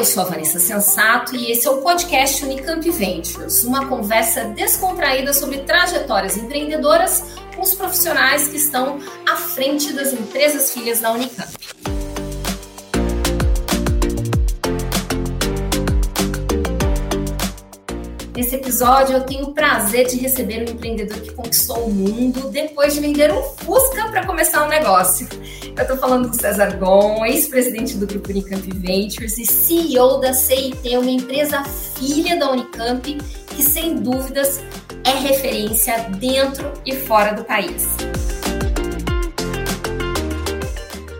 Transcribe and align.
Eu 0.00 0.04
sou 0.06 0.22
a 0.22 0.26
Vanessa 0.26 0.58
Sensato 0.58 1.36
e 1.36 1.52
esse 1.52 1.66
é 1.66 1.70
o 1.70 1.82
podcast 1.82 2.42
Unicamp 2.42 2.90
Ventures, 2.90 3.64
uma 3.64 3.86
conversa 3.86 4.44
descontraída 4.44 5.34
sobre 5.34 5.58
trajetórias 5.58 6.38
empreendedoras 6.38 7.22
com 7.54 7.60
os 7.60 7.74
profissionais 7.74 8.48
que 8.48 8.56
estão 8.56 8.98
à 9.28 9.36
frente 9.36 9.92
das 9.92 10.14
empresas 10.14 10.72
filhas 10.72 11.00
da 11.00 11.12
Unicamp. 11.12 11.52
Nesse 18.34 18.54
episódio, 18.54 19.18
eu 19.18 19.24
tenho 19.24 19.48
o 19.48 19.52
prazer 19.52 20.06
de 20.06 20.16
receber 20.16 20.66
um 20.66 20.72
empreendedor 20.72 21.20
que 21.20 21.34
conquistou 21.34 21.84
o 21.84 21.92
mundo 21.92 22.48
depois 22.48 22.94
de 22.94 23.00
vender 23.00 23.30
um 23.30 23.42
Fusca 23.42 24.08
para 24.08 24.24
começar 24.24 24.64
um 24.64 24.68
negócio. 24.68 25.28
Eu 25.76 25.82
estou 25.82 25.96
falando 25.96 26.28
do 26.28 26.36
César 26.36 26.76
Gon, 26.76 27.24
ex-presidente 27.24 27.96
do 27.96 28.06
Grupo 28.06 28.30
Unicamp 28.30 28.68
Ventures 28.74 29.38
e 29.38 29.46
CEO 29.46 30.20
da 30.20 30.32
CIT, 30.32 30.96
uma 30.96 31.10
empresa 31.10 31.62
filha 31.64 32.38
da 32.38 32.50
Unicamp 32.50 33.18
que, 33.48 33.62
sem 33.62 33.96
dúvidas, 33.96 34.60
é 35.04 35.10
referência 35.10 35.98
dentro 36.18 36.70
e 36.84 36.94
fora 36.94 37.32
do 37.32 37.44
país. 37.44 37.86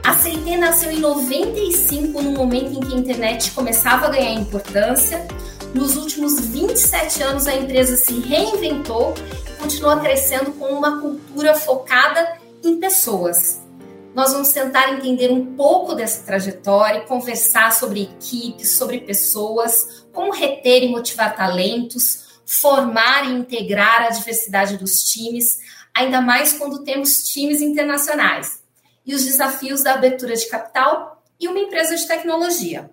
A 0.05 0.15
CIT 0.15 0.57
nasceu 0.57 0.91
em 0.91 1.01
95, 1.01 2.21
no 2.21 2.33
momento 2.33 2.79
em 2.79 2.81
que 2.81 2.95
a 2.95 2.99
internet 2.99 3.51
começava 3.53 4.07
a 4.07 4.11
ganhar 4.11 4.35
importância 4.35 5.27
nos 5.75 5.97
últimos 5.97 6.41
27 6.47 7.23
anos, 7.23 7.47
a 7.47 7.55
empresa 7.55 7.97
se 7.97 8.19
reinventou 8.19 9.15
e 9.47 9.63
continua 9.63 10.01
crescendo 10.01 10.51
com 10.53 10.67
uma 10.67 11.01
cultura 11.01 11.55
focada 11.55 12.37
em 12.65 12.81
pessoas. 12.81 13.70
Nós 14.15 14.33
vamos 14.33 14.51
tentar 14.53 14.93
entender 14.93 15.31
um 15.31 15.55
pouco 15.55 15.95
dessa 15.95 16.25
trajetória, 16.25 17.03
conversar 17.03 17.73
sobre 17.73 18.03
equipes, 18.03 18.71
sobre 18.71 19.01
pessoas, 19.01 20.05
como 20.13 20.33
reter 20.33 20.83
e 20.83 20.89
motivar 20.89 21.37
talentos, 21.37 22.41
formar 22.45 23.31
e 23.31 23.35
integrar 23.35 24.03
a 24.03 24.11
diversidade 24.11 24.77
dos 24.77 25.05
times, 25.05 25.61
ainda 25.95 26.21
mais 26.21 26.55
quando 26.55 26.83
temos 26.83 27.23
times 27.23 27.63
internacionais, 27.63 28.61
e 29.07 29.15
os 29.15 29.25
desafios 29.25 29.83
da 29.83 29.95
abertura 29.95 30.35
de 30.35 30.49
capital 30.49 31.23
e 31.39 31.47
uma 31.47 31.61
empresa 31.61 31.95
de 31.95 32.07
tecnologia. 32.07 32.91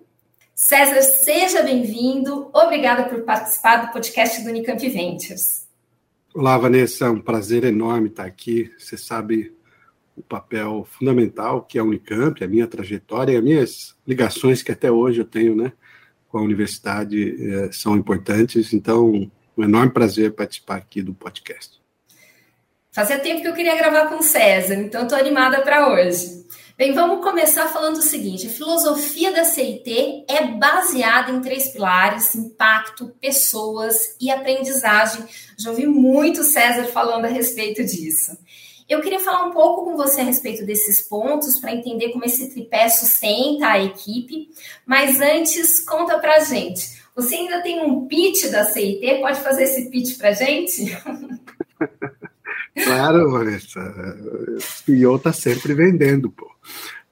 César, 0.53 1.01
seja 1.01 1.63
bem-vindo. 1.63 2.49
Obrigada 2.53 3.05
por 3.05 3.23
participar 3.23 3.87
do 3.87 3.91
podcast 3.91 4.43
do 4.43 4.49
Unicamp 4.49 4.87
Ventures. 4.87 5.67
Olá, 6.33 6.57
Vanessa. 6.57 7.05
É 7.05 7.09
um 7.09 7.21
prazer 7.21 7.63
enorme 7.63 8.09
estar 8.09 8.25
aqui. 8.25 8.71
Você 8.77 8.97
sabe 8.97 9.56
o 10.17 10.23
papel 10.23 10.87
fundamental 10.91 11.61
que 11.61 11.77
é 11.77 11.81
a 11.81 11.83
Unicamp, 11.83 12.43
a 12.43 12.47
minha 12.47 12.67
trajetória 12.67 13.33
e 13.33 13.37
as 13.37 13.43
minhas 13.43 13.95
ligações 14.05 14.63
que 14.63 14.71
até 14.71 14.91
hoje 14.91 15.21
eu 15.21 15.25
tenho 15.25 15.55
né, 15.55 15.71
com 16.27 16.39
a 16.39 16.41
universidade 16.41 17.37
eh, 17.39 17.69
são 17.71 17.95
importantes. 17.95 18.73
Então, 18.73 19.29
um 19.55 19.63
enorme 19.63 19.91
prazer 19.91 20.33
participar 20.33 20.77
aqui 20.77 21.01
do 21.01 21.13
podcast. 21.13 21.77
Fazia 22.91 23.19
tempo 23.19 23.41
que 23.41 23.47
eu 23.47 23.53
queria 23.53 23.75
gravar 23.75 24.07
com 24.07 24.15
o 24.15 24.23
César, 24.23 24.73
então 24.73 25.03
estou 25.03 25.17
animada 25.17 25.61
para 25.61 25.87
hoje. 25.89 26.47
Bem, 26.77 26.93
vamos 26.93 27.23
começar 27.23 27.67
falando 27.67 27.97
o 27.97 28.03
seguinte: 28.03 28.45
a 28.45 28.49
filosofia 28.51 29.31
da 29.31 29.43
CIT 29.43 30.25
é 30.27 30.45
baseada 30.45 31.31
em 31.31 31.41
três 31.41 31.69
pilares: 31.69 32.35
impacto, 32.35 33.11
pessoas 33.19 34.15
e 34.21 34.29
aprendizagem. 34.29 35.25
Já 35.57 35.71
ouvi 35.71 35.87
muito 35.87 36.43
César 36.43 36.85
falando 36.85 37.25
a 37.25 37.29
respeito 37.29 37.83
disso. 37.83 38.37
Eu 38.87 39.01
queria 39.01 39.19
falar 39.19 39.45
um 39.45 39.51
pouco 39.51 39.83
com 39.83 39.97
você 39.97 40.21
a 40.21 40.23
respeito 40.23 40.65
desses 40.65 41.01
pontos 41.01 41.59
para 41.59 41.73
entender 41.73 42.09
como 42.09 42.23
esse 42.23 42.49
tripé 42.49 42.87
sustenta 42.89 43.67
a 43.67 43.83
equipe, 43.83 44.49
mas 44.85 45.19
antes 45.19 45.81
conta 45.81 46.17
para 46.19 46.39
gente. 46.39 46.97
Você 47.15 47.35
ainda 47.35 47.61
tem 47.61 47.81
um 47.81 48.07
pitch 48.07 48.49
da 48.49 48.63
CIT? 48.63 49.19
Pode 49.19 49.39
fazer 49.41 49.63
esse 49.63 49.89
pitch 49.89 50.17
para 50.17 50.33
gente? 50.33 50.85
Claro, 52.83 53.31
Vanessa. 53.31 53.79
O 54.55 54.61
CEO 54.61 55.15
está 55.15 55.33
sempre 55.33 55.73
vendendo, 55.73 56.29
pô. 56.29 56.47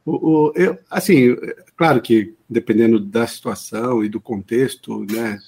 O, 0.06 0.12
o, 0.12 0.54
eu, 0.56 0.78
assim, 0.90 1.36
claro 1.76 2.02
que 2.02 2.36
dependendo 2.48 3.00
da 3.00 3.26
situação 3.26 4.04
e 4.04 4.10
do 4.10 4.22
contexto, 4.22 5.04
né, 5.12 5.40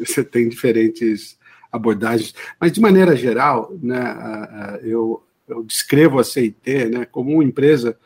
você 0.00 0.24
tem 0.24 0.48
diferentes 0.48 1.38
abordagens, 1.70 2.34
mas 2.60 2.72
de 2.72 2.80
maneira 2.80 3.14
geral, 3.14 3.72
né, 3.80 4.80
eu, 4.82 5.22
eu 5.48 5.62
descrevo 5.62 6.18
a 6.18 6.24
CIT 6.24 6.86
né, 6.86 7.04
como 7.04 7.32
uma 7.32 7.44
empresa 7.44 7.96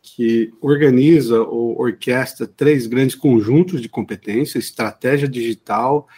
que 0.00 0.52
organiza 0.60 1.40
ou 1.42 1.78
orquestra 1.78 2.46
três 2.46 2.86
grandes 2.86 3.14
conjuntos 3.14 3.80
de 3.80 3.88
competências: 3.88 4.64
estratégia 4.64 5.28
digital, 5.28 6.08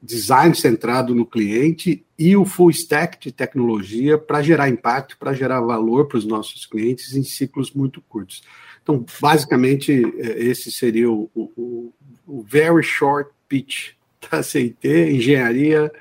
design 0.00 0.54
centrado 0.54 1.14
no 1.14 1.26
cliente 1.26 2.04
e 2.18 2.36
o 2.36 2.44
full 2.44 2.70
stack 2.70 3.18
de 3.18 3.32
tecnologia 3.32 4.16
para 4.16 4.42
gerar 4.42 4.68
impacto, 4.68 5.16
para 5.18 5.32
gerar 5.32 5.60
valor 5.60 6.06
para 6.06 6.18
os 6.18 6.24
nossos 6.24 6.66
clientes 6.66 7.14
em 7.14 7.22
ciclos 7.22 7.72
muito 7.72 8.00
curtos. 8.02 8.42
Então, 8.82 9.04
basicamente, 9.20 9.92
é, 10.18 10.44
esse 10.44 10.70
seria 10.70 11.10
o, 11.10 11.30
o, 11.34 11.92
o 12.26 12.42
very 12.42 12.82
short 12.82 13.30
pitch 13.48 13.92
da 14.30 14.42
CIT, 14.42 14.88
engenharia, 14.88 15.92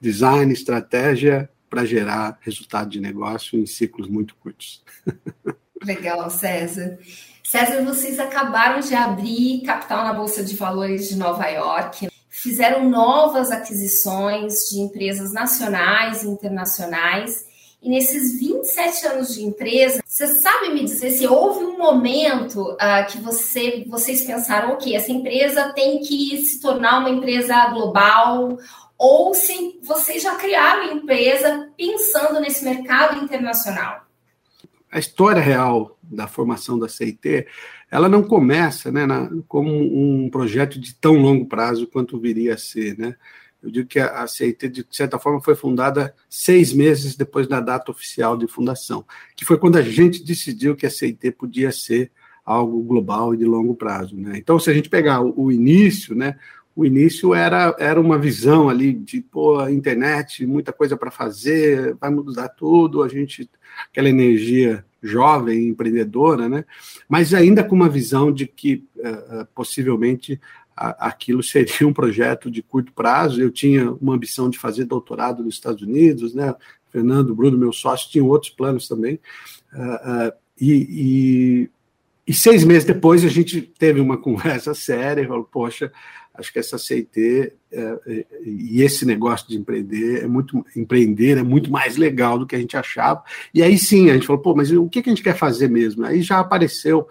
design, 0.00 0.52
estratégia 0.52 1.48
para 1.74 1.84
gerar 1.84 2.38
resultado 2.40 2.88
de 2.88 3.00
negócio 3.00 3.58
em 3.58 3.66
ciclos 3.66 4.08
muito 4.08 4.36
curtos. 4.36 4.84
Legal, 5.82 6.30
César. 6.30 6.96
César, 7.42 7.82
vocês 7.82 8.20
acabaram 8.20 8.78
de 8.78 8.94
abrir 8.94 9.62
capital 9.62 10.04
na 10.04 10.14
Bolsa 10.14 10.44
de 10.44 10.54
Valores 10.54 11.08
de 11.08 11.16
Nova 11.16 11.48
York 11.48 12.08
fizeram 12.30 12.88
novas 12.88 13.50
aquisições 13.50 14.68
de 14.70 14.78
empresas 14.78 15.32
nacionais 15.32 16.22
e 16.22 16.28
internacionais. 16.28 17.43
E 17.84 17.90
nesses 17.90 18.40
27 18.40 19.06
anos 19.08 19.34
de 19.34 19.42
empresa, 19.42 20.02
você 20.06 20.26
sabe 20.26 20.70
me 20.70 20.84
dizer 20.84 21.10
se 21.10 21.26
houve 21.26 21.64
um 21.64 21.76
momento 21.76 22.72
uh, 22.72 23.06
que 23.10 23.18
você, 23.18 23.84
vocês 23.86 24.24
pensaram, 24.24 24.70
ok, 24.70 24.96
essa 24.96 25.12
empresa 25.12 25.70
tem 25.74 26.00
que 26.00 26.38
se 26.38 26.62
tornar 26.62 27.00
uma 27.00 27.10
empresa 27.10 27.68
global, 27.68 28.56
ou 28.96 29.34
se 29.34 29.78
vocês 29.82 30.22
já 30.22 30.34
criaram 30.36 30.84
a 30.84 30.94
empresa 30.94 31.68
pensando 31.76 32.40
nesse 32.40 32.64
mercado 32.64 33.22
internacional? 33.22 34.06
A 34.90 34.98
história 34.98 35.42
real 35.42 35.98
da 36.02 36.26
formação 36.26 36.78
da 36.78 36.88
CIT 36.88 37.46
ela 37.90 38.08
não 38.08 38.22
começa 38.22 38.90
né, 38.90 39.04
na, 39.04 39.30
como 39.46 39.70
um 39.70 40.30
projeto 40.30 40.80
de 40.80 40.94
tão 40.94 41.16
longo 41.16 41.46
prazo 41.46 41.86
quanto 41.86 42.18
viria 42.18 42.54
a 42.54 42.58
ser. 42.58 42.98
Né? 42.98 43.14
Eu 43.64 43.70
digo 43.70 43.88
que 43.88 43.98
a, 43.98 44.26
CIT, 44.26 44.68
de 44.68 44.86
certa 44.90 45.18
forma, 45.18 45.40
foi 45.40 45.54
fundada 45.54 46.14
seis 46.28 46.72
meses 46.72 47.16
depois 47.16 47.48
da 47.48 47.60
data 47.60 47.90
oficial 47.90 48.36
de 48.36 48.46
fundação, 48.46 49.06
que 49.34 49.44
foi 49.44 49.56
quando 49.56 49.76
a 49.76 49.82
gente 49.82 50.22
decidiu 50.22 50.76
que 50.76 50.84
a 50.84 50.90
CIT 50.90 51.30
podia 51.30 51.72
ser 51.72 52.12
algo 52.44 52.82
global 52.82 53.32
e 53.32 53.38
de 53.38 53.44
longo 53.46 53.74
prazo. 53.74 54.16
Né? 54.16 54.34
Então, 54.36 54.58
se 54.58 54.70
a 54.70 54.74
gente 54.74 54.90
pegar 54.90 55.22
o, 55.22 55.50
início, 55.50 56.14
né, 56.14 56.36
o 56.76 56.84
início 56.84 57.34
era, 57.34 57.74
era 57.78 57.98
uma 57.98 58.18
visão 58.18 58.68
ali 58.68 58.92
de, 58.92 59.22
pô, 59.22 59.66
internet, 59.68 60.44
muita 60.44 60.70
coisa 60.70 60.94
para 60.94 61.10
fazer, 61.10 61.96
vai 61.98 62.10
mudar 62.10 62.50
tudo, 62.50 63.02
a 63.02 63.08
gente, 63.08 63.48
aquela 63.90 64.10
energia 64.10 64.84
jovem, 65.02 65.68
empreendedora, 65.68 66.48
né? 66.48 66.64
mas 67.08 67.32
ainda 67.32 67.64
com 67.64 67.74
uma 67.74 67.88
visão 67.88 68.32
de 68.32 68.46
que 68.46 68.84
uh, 68.96 69.46
possivelmente 69.54 70.40
aquilo 70.76 71.42
seria 71.42 71.86
um 71.86 71.92
projeto 71.92 72.50
de 72.50 72.62
curto 72.62 72.92
prazo. 72.92 73.40
Eu 73.40 73.50
tinha 73.50 73.92
uma 73.92 74.14
ambição 74.14 74.50
de 74.50 74.58
fazer 74.58 74.84
doutorado 74.84 75.42
nos 75.42 75.54
Estados 75.54 75.82
Unidos, 75.82 76.34
né? 76.34 76.54
Fernando, 76.90 77.34
Bruno, 77.34 77.58
meu 77.58 77.72
sócio, 77.72 78.10
tinham 78.10 78.28
outros 78.28 78.52
planos 78.52 78.86
também. 78.86 79.18
Uh, 79.72 80.28
uh, 80.28 80.32
e, 80.60 80.72
e, 80.72 81.70
e, 82.28 82.32
seis 82.32 82.62
meses 82.62 82.84
depois 82.84 83.24
a 83.24 83.28
gente 83.28 83.60
teve 83.60 84.00
uma 84.00 84.16
conversa 84.20 84.74
séria 84.74 85.22
e 85.22 85.26
falou: 85.26 85.44
Poxa, 85.44 85.92
acho 86.34 86.52
que 86.52 86.58
essa 86.58 86.78
CIT 86.78 87.52
é, 87.72 87.98
é, 88.06 88.26
e 88.44 88.82
esse 88.82 89.06
negócio 89.06 89.48
de 89.48 89.56
empreender 89.56 90.22
é 90.22 90.26
muito 90.26 90.64
empreender 90.76 91.38
é 91.38 91.42
muito 91.42 91.70
mais 91.70 91.96
legal 91.96 92.38
do 92.38 92.46
que 92.46 92.56
a 92.56 92.58
gente 92.58 92.76
achava. 92.76 93.22
E 93.52 93.62
aí 93.62 93.78
sim, 93.78 94.10
a 94.10 94.14
gente 94.14 94.26
falou, 94.26 94.42
pô, 94.42 94.54
mas 94.54 94.70
o 94.70 94.88
que 94.88 94.98
a 94.98 95.02
gente 95.02 95.22
quer 95.22 95.36
fazer 95.36 95.68
mesmo? 95.68 96.04
Aí 96.04 96.22
já 96.22 96.40
apareceu 96.40 97.08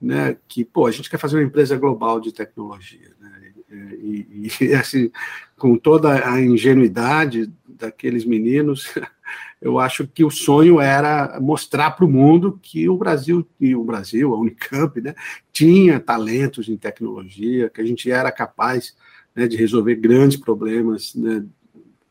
né, 0.00 0.36
que, 0.48 0.64
pô, 0.64 0.86
a 0.86 0.90
gente 0.90 1.08
quer 1.08 1.18
fazer 1.18 1.36
uma 1.36 1.44
empresa 1.44 1.76
global 1.76 2.20
de 2.20 2.32
tecnologia. 2.32 3.10
Né? 3.20 3.52
E, 3.74 4.48
e, 4.60 4.64
e 4.64 4.74
assim, 4.74 5.10
com 5.56 5.76
toda 5.76 6.28
a 6.28 6.40
ingenuidade 6.40 7.52
daqueles 7.66 8.24
meninos, 8.24 8.94
eu 9.60 9.78
acho 9.78 10.06
que 10.06 10.24
o 10.24 10.30
sonho 10.30 10.80
era 10.80 11.38
mostrar 11.40 11.92
para 11.92 12.04
o 12.04 12.10
mundo 12.10 12.58
que 12.62 12.88
o 12.88 12.96
Brasil, 12.96 13.46
e 13.60 13.74
o 13.74 13.84
Brasil, 13.84 14.32
a 14.32 14.38
Unicamp, 14.38 15.00
né, 15.00 15.14
tinha 15.52 15.98
talentos 15.98 16.68
em 16.68 16.76
tecnologia, 16.76 17.70
que 17.70 17.80
a 17.80 17.84
gente 17.84 18.10
era 18.10 18.30
capaz 18.30 18.94
né, 19.34 19.48
de 19.48 19.56
resolver 19.56 19.96
grandes 19.96 20.36
problemas 20.36 21.14
né, 21.14 21.44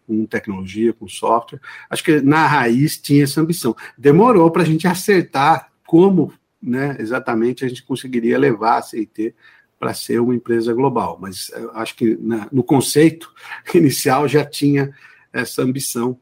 com 0.05 0.25
tecnologia, 0.25 0.93
com 0.93 1.07
software. 1.07 1.61
Acho 1.89 2.03
que 2.03 2.21
na 2.21 2.45
raiz 2.45 2.97
tinha 2.97 3.23
essa 3.23 3.41
ambição. 3.41 3.75
Demorou 3.97 4.51
para 4.51 4.63
a 4.63 4.65
gente 4.65 4.87
acertar 4.87 5.71
como 5.85 6.33
né, 6.63 6.95
exatamente 6.99 7.65
a 7.65 7.67
gente 7.67 7.83
conseguiria 7.83 8.37
levar 8.37 8.77
a 8.77 8.81
CIT 8.81 9.35
para 9.77 9.93
ser 9.93 10.19
uma 10.19 10.33
empresa 10.33 10.73
global. 10.73 11.17
Mas 11.21 11.51
acho 11.73 11.95
que 11.95 12.15
na, 12.15 12.47
no 12.51 12.63
conceito 12.63 13.31
inicial 13.75 14.27
já 14.27 14.45
tinha 14.45 14.93
essa 15.31 15.61
ambição, 15.61 16.17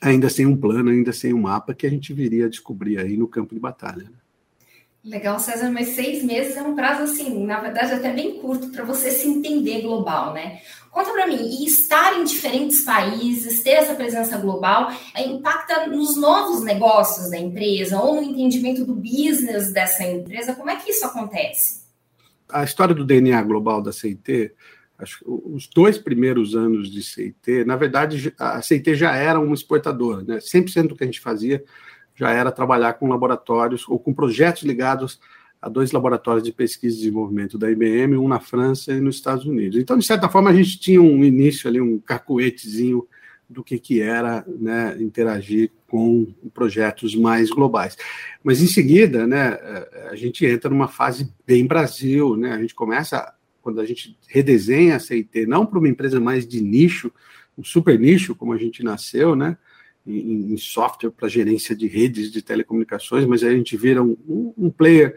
ainda 0.00 0.30
sem 0.30 0.46
um 0.46 0.56
plano, 0.56 0.90
ainda 0.90 1.12
sem 1.12 1.34
um 1.34 1.42
mapa, 1.42 1.74
que 1.74 1.86
a 1.86 1.90
gente 1.90 2.12
viria 2.14 2.46
a 2.46 2.48
descobrir 2.48 2.98
aí 2.98 3.16
no 3.16 3.28
campo 3.28 3.54
de 3.54 3.60
batalha. 3.60 4.04
Né? 4.04 4.16
Legal, 5.04 5.38
César, 5.40 5.70
mas 5.70 5.88
seis 5.88 6.22
meses 6.22 6.56
é 6.56 6.62
um 6.62 6.76
prazo, 6.76 7.02
assim, 7.02 7.44
na 7.44 7.60
verdade, 7.60 7.92
até 7.92 8.12
bem 8.12 8.38
curto 8.38 8.68
para 8.70 8.84
você 8.84 9.10
se 9.10 9.26
entender 9.26 9.82
global, 9.82 10.32
né? 10.32 10.60
Conta 10.92 11.10
para 11.10 11.26
mim, 11.26 11.40
e 11.40 11.64
estar 11.64 12.18
em 12.18 12.24
diferentes 12.24 12.84
países, 12.84 13.62
ter 13.62 13.70
essa 13.70 13.94
presença 13.94 14.36
global, 14.36 14.92
é, 15.14 15.26
impacta 15.26 15.86
nos 15.86 16.18
novos 16.18 16.62
negócios 16.62 17.30
da 17.30 17.38
empresa 17.38 17.98
ou 17.98 18.16
no 18.16 18.22
entendimento 18.22 18.84
do 18.84 18.94
business 18.94 19.72
dessa 19.72 20.04
empresa? 20.04 20.54
Como 20.54 20.68
é 20.68 20.76
que 20.76 20.90
isso 20.90 21.06
acontece? 21.06 21.80
A 22.46 22.62
história 22.62 22.94
do 22.94 23.06
DNA 23.06 23.40
global 23.40 23.80
da 23.80 23.90
CIT, 23.90 24.52
os 25.24 25.66
dois 25.66 25.96
primeiros 25.96 26.54
anos 26.54 26.90
de 26.90 27.02
CIT, 27.02 27.64
na 27.64 27.74
verdade, 27.74 28.34
a 28.38 28.60
CIT 28.60 28.94
já 28.94 29.16
era 29.16 29.40
uma 29.40 29.54
exportadora, 29.54 30.22
né? 30.22 30.36
100% 30.36 30.88
do 30.88 30.94
que 30.94 31.04
a 31.04 31.06
gente 31.06 31.20
fazia 31.20 31.64
já 32.14 32.30
era 32.30 32.52
trabalhar 32.52 32.92
com 32.92 33.08
laboratórios 33.08 33.88
ou 33.88 33.98
com 33.98 34.12
projetos 34.12 34.62
ligados 34.62 35.18
a 35.62 35.68
dois 35.68 35.92
laboratórios 35.92 36.42
de 36.42 36.52
pesquisa 36.52 36.96
e 36.96 36.98
desenvolvimento 36.98 37.56
da 37.56 37.70
IBM, 37.70 38.16
um 38.16 38.26
na 38.26 38.40
França 38.40 38.92
e 38.92 39.00
nos 39.00 39.14
Estados 39.14 39.46
Unidos. 39.46 39.78
Então, 39.78 39.96
de 39.96 40.04
certa 40.04 40.28
forma, 40.28 40.50
a 40.50 40.52
gente 40.52 40.80
tinha 40.80 41.00
um 41.00 41.22
início 41.22 41.70
ali, 41.70 41.80
um 41.80 42.00
cacuetezinho 42.00 43.06
do 43.48 43.62
que, 43.62 43.78
que 43.78 44.00
era 44.00 44.44
né, 44.48 44.96
interagir 44.98 45.70
com 45.86 46.26
projetos 46.52 47.14
mais 47.14 47.48
globais. 47.48 47.96
Mas, 48.42 48.60
em 48.60 48.66
seguida, 48.66 49.24
né, 49.24 49.56
a 50.10 50.16
gente 50.16 50.44
entra 50.44 50.68
numa 50.68 50.88
fase 50.88 51.32
bem 51.46 51.64
Brasil, 51.64 52.36
né, 52.36 52.52
a 52.52 52.58
gente 52.60 52.74
começa, 52.74 53.32
quando 53.60 53.80
a 53.80 53.86
gente 53.86 54.18
redesenha 54.26 54.96
a 54.96 54.98
CIT, 54.98 55.46
não 55.46 55.64
para 55.64 55.78
uma 55.78 55.88
empresa 55.88 56.18
mais 56.18 56.44
de 56.44 56.60
nicho, 56.60 57.12
um 57.56 57.62
super 57.62 57.96
nicho, 58.00 58.34
como 58.34 58.52
a 58.52 58.58
gente 58.58 58.82
nasceu, 58.82 59.36
né, 59.36 59.56
em, 60.04 60.56
software 60.56 61.10
para 61.10 61.28
gerência 61.28 61.76
de 61.76 61.86
redes 61.86 62.32
de 62.32 62.42
telecomunicações, 62.42 63.24
mas 63.24 63.44
aí 63.44 63.54
a 63.54 63.56
gente 63.56 63.76
vira 63.76 64.02
um, 64.02 64.52
um 64.58 64.70
player 64.70 65.16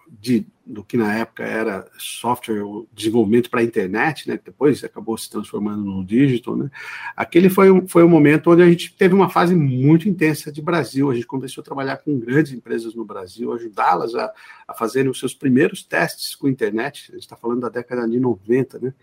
de, 0.19 0.45
do 0.65 0.83
que 0.83 0.97
na 0.97 1.15
época 1.15 1.43
era 1.43 1.89
software, 1.97 2.61
desenvolvimento 2.93 3.49
para 3.49 3.61
a 3.61 3.63
internet, 3.63 4.27
né, 4.27 4.37
depois 4.43 4.83
acabou 4.83 5.17
se 5.17 5.29
transformando 5.29 5.83
no 5.83 6.03
digital, 6.03 6.57
né, 6.57 6.69
aquele 7.15 7.49
foi 7.49 7.71
um, 7.71 7.87
foi 7.87 8.03
um 8.03 8.09
momento 8.09 8.51
onde 8.51 8.61
a 8.61 8.69
gente 8.69 8.93
teve 8.93 9.15
uma 9.15 9.29
fase 9.29 9.55
muito 9.55 10.09
intensa 10.09 10.51
de 10.51 10.61
Brasil, 10.61 11.09
a 11.09 11.15
gente 11.15 11.25
começou 11.25 11.61
a 11.61 11.65
trabalhar 11.65 11.97
com 11.97 12.19
grandes 12.19 12.51
empresas 12.51 12.93
no 12.93 13.05
Brasil, 13.05 13.53
ajudá-las 13.53 14.13
a, 14.15 14.29
a 14.67 14.73
fazerem 14.73 15.09
os 15.09 15.19
seus 15.19 15.33
primeiros 15.33 15.81
testes 15.81 16.35
com 16.35 16.49
internet, 16.49 17.07
a 17.09 17.13
gente 17.13 17.23
está 17.23 17.37
falando 17.37 17.61
da 17.61 17.69
década 17.69 18.07
de 18.07 18.19
90, 18.19 18.79
né, 18.79 18.93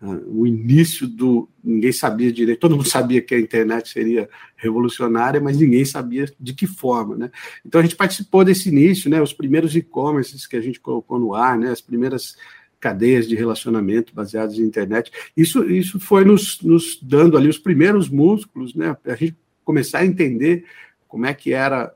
o 0.00 0.46
início 0.46 1.08
do. 1.08 1.48
Ninguém 1.62 1.92
sabia 1.92 2.32
direito, 2.32 2.60
todo 2.60 2.76
mundo 2.76 2.88
sabia 2.88 3.20
que 3.20 3.34
a 3.34 3.40
internet 3.40 3.88
seria 3.88 4.28
revolucionária, 4.56 5.40
mas 5.40 5.58
ninguém 5.58 5.84
sabia 5.84 6.32
de 6.38 6.52
que 6.54 6.66
forma. 6.66 7.16
Né? 7.16 7.30
Então 7.66 7.80
a 7.80 7.82
gente 7.82 7.96
participou 7.96 8.44
desse 8.44 8.68
início, 8.68 9.10
né? 9.10 9.20
os 9.20 9.32
primeiros 9.32 9.74
e-commerces 9.74 10.46
que 10.46 10.56
a 10.58 10.62
gente 10.62 10.80
colocou 10.80 11.18
no 11.18 11.34
ar, 11.34 11.58
né? 11.58 11.70
as 11.70 11.80
primeiras 11.80 12.36
cadeias 12.80 13.28
de 13.28 13.34
relacionamento 13.34 14.14
baseadas 14.14 14.58
em 14.58 14.62
internet. 14.62 15.10
Isso, 15.36 15.64
isso 15.64 15.98
foi 15.98 16.24
nos, 16.24 16.60
nos 16.62 16.98
dando 17.02 17.36
ali 17.36 17.48
os 17.48 17.58
primeiros 17.58 18.08
músculos, 18.08 18.74
né? 18.74 18.96
a 19.04 19.14
gente 19.14 19.36
começar 19.64 19.98
a 19.98 20.06
entender 20.06 20.64
como 21.06 21.26
é 21.26 21.34
que 21.34 21.52
era 21.52 21.92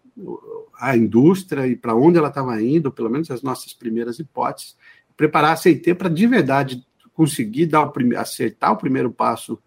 a 0.78 0.96
indústria 0.96 1.66
e 1.66 1.76
para 1.76 1.94
onde 1.94 2.18
ela 2.18 2.28
estava 2.28 2.60
indo, 2.60 2.90
pelo 2.90 3.10
menos 3.10 3.30
as 3.30 3.42
nossas 3.42 3.72
primeiras 3.72 4.18
hipóteses, 4.18 4.76
preparar 5.16 5.52
a 5.52 5.56
CIT 5.56 5.94
para 5.94 6.08
de 6.08 6.26
verdade 6.26 6.84
conseguir 7.14 7.66
dar 7.66 7.86
o 7.86 7.92
acertar 8.16 8.72
o 8.72 8.76
primeiro 8.76 9.10
passo 9.10 9.58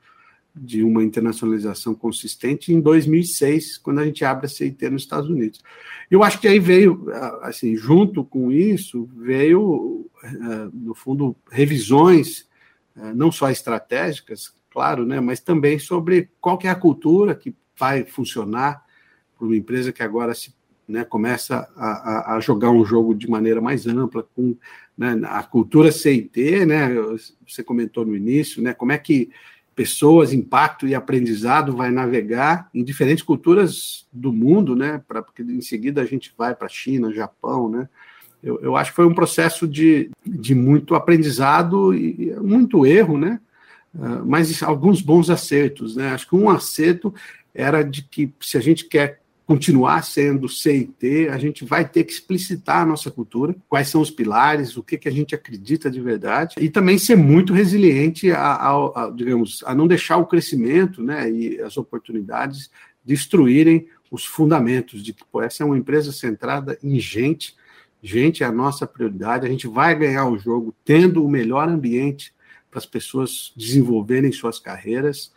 de 0.56 0.84
uma 0.84 1.04
internacionalização 1.04 1.94
consistente 1.94 2.74
em 2.74 2.80
2006, 2.80 3.78
quando 3.78 4.00
a 4.00 4.06
gente 4.06 4.24
abre 4.24 4.46
a 4.46 4.50
CIT 4.50 4.90
nos 4.90 5.02
Estados 5.02 5.30
Unidos. 5.30 5.62
Eu 6.10 6.24
acho 6.24 6.40
que 6.40 6.48
aí 6.48 6.60
veio, 6.60 7.08
assim, 7.42 7.76
junto 7.76 8.24
com 8.24 8.52
isso, 8.52 9.10
veio, 9.18 10.10
eh, 10.24 10.70
no 10.74 10.96
fundo, 10.96 11.36
revisões, 11.52 12.48
eh, 12.96 13.14
não 13.14 13.32
só 13.32 13.50
estratégicas, 13.50 14.54
claro, 14.72 15.06
né, 15.06 15.20
mas 15.20 15.40
também 15.40 15.78
sobre 15.78 16.30
qual 16.40 16.58
que 16.58 16.68
é 16.68 16.70
a 16.70 16.76
cultura 16.76 17.36
que 17.36 17.54
vai 17.78 18.06
funcionar 18.06 18.84
para 19.38 19.48
uma 19.48 19.56
empresa 19.56 19.92
que 19.92 20.04
agora 20.04 20.34
se 20.34 20.54
né, 20.88 21.04
começa 21.04 21.68
a, 21.76 22.36
a, 22.36 22.40
jogar 22.40 22.70
um 22.70 22.86
jogo 22.86 23.14
de 23.14 23.30
maneira 23.30 23.60
mais 23.60 23.88
ampla, 23.88 24.24
com 24.36 24.56
né, 24.98 25.20
a 25.26 25.44
cultura 25.44 25.92
CIT, 25.92 26.66
né, 26.66 26.90
você 27.46 27.64
comentou 27.64 28.06
no 28.06 28.16
início, 28.16 28.62
né, 28.62 28.74
como 28.74 28.92
é 28.92 28.98
que 28.98 29.30
pessoas, 29.76 30.32
impacto 30.32 30.88
e 30.88 30.96
aprendizado 30.96 31.76
vai 31.76 31.92
navegar 31.92 32.70
em 32.74 32.84
diferentes 32.84 33.24
culturas 33.24 34.08
do 34.12 34.32
mundo, 34.32 34.76
né, 34.76 35.04
pra, 35.06 35.22
porque 35.22 35.44
em 35.44 35.62
seguida 35.62 36.02
a 36.02 36.06
gente 36.06 36.34
vai 36.38 36.56
para 36.56 36.68
a 36.68 36.70
China, 36.70 37.14
Japão, 37.14 37.70
né, 37.70 37.90
eu, 38.42 38.60
eu, 38.62 38.78
acho 38.78 38.92
que 38.92 38.96
foi 38.96 39.06
um 39.06 39.14
processo 39.14 39.68
de, 39.68 40.10
de 40.26 40.56
muito 40.56 40.96
aprendizado 40.96 41.94
e 41.94 42.34
muito 42.42 42.86
erro, 42.86 43.18
né, 43.18 43.40
uh, 43.94 44.26
mas 44.26 44.64
alguns 44.64 45.02
bons 45.02 45.30
acertos, 45.30 45.98
né, 45.98 46.10
acho 46.10 46.30
que 46.30 46.36
um 46.36 46.50
acerto 46.50 47.14
era 47.54 47.84
de 47.84 48.04
que 48.04 48.34
se 48.40 48.58
a 48.58 48.62
gente 48.62 48.86
quer 48.86 49.20
continuar 49.46 50.04
sendo 50.04 50.50
CIT, 50.50 51.30
a 51.30 51.38
gente 51.38 51.64
vai 51.64 51.88
ter 51.88 52.04
que 52.04 52.12
explicitar 52.12 52.82
a 52.82 52.86
nossa 52.86 53.12
cultura, 53.12 53.56
quais 53.70 53.88
são 53.88 54.02
os 54.02 54.10
pilares, 54.10 54.76
o 54.76 54.84
que, 54.84 54.98
que 54.98 55.08
a 55.08 55.12
gente 55.12 55.36
acredita 55.36 55.90
de 55.90 56.02
verdade, 56.02 56.56
e 56.60 56.68
também 56.68 56.98
ser 56.98 57.16
muito 57.16 57.54
resiliente 57.54 58.32
a, 58.32 58.40
a, 58.40 59.06
a 59.06 59.12
digamos, 59.12 59.64
a 59.66 59.76
não 59.76 59.88
deixar 59.88 60.18
o 60.18 60.26
crescimento 60.26 61.04
né, 61.04 61.30
e 61.30 61.62
as 61.62 61.78
oportunidades 61.78 62.72
destruírem 63.04 63.88
os 64.10 64.26
fundamentos 64.26 65.04
de 65.04 65.14
que 65.14 65.24
pô, 65.32 65.42
essa 65.42 65.62
é 65.62 65.66
uma 65.66 65.78
empresa 65.78 66.12
centrada 66.12 66.78
em 66.82 67.00
gente, 67.00 67.56
gente 68.02 68.44
é 68.44 68.48
a 68.48 68.52
nossa 68.52 68.88
prioridade, 68.88 69.46
a 69.46 69.50
gente 69.50 69.68
vai 69.68 69.96
ganhar 69.96 70.28
o 70.28 70.40
jogo 70.40 70.74
tendo 70.84 71.24
o 71.24 71.30
melhor 71.30 71.70
ambiente 71.70 72.34
para 72.72 72.80
as 72.80 72.86
pessoas 72.86 73.54
desenvolverem 73.56 74.32
suas 74.32 74.60
carreiras, 74.60 75.32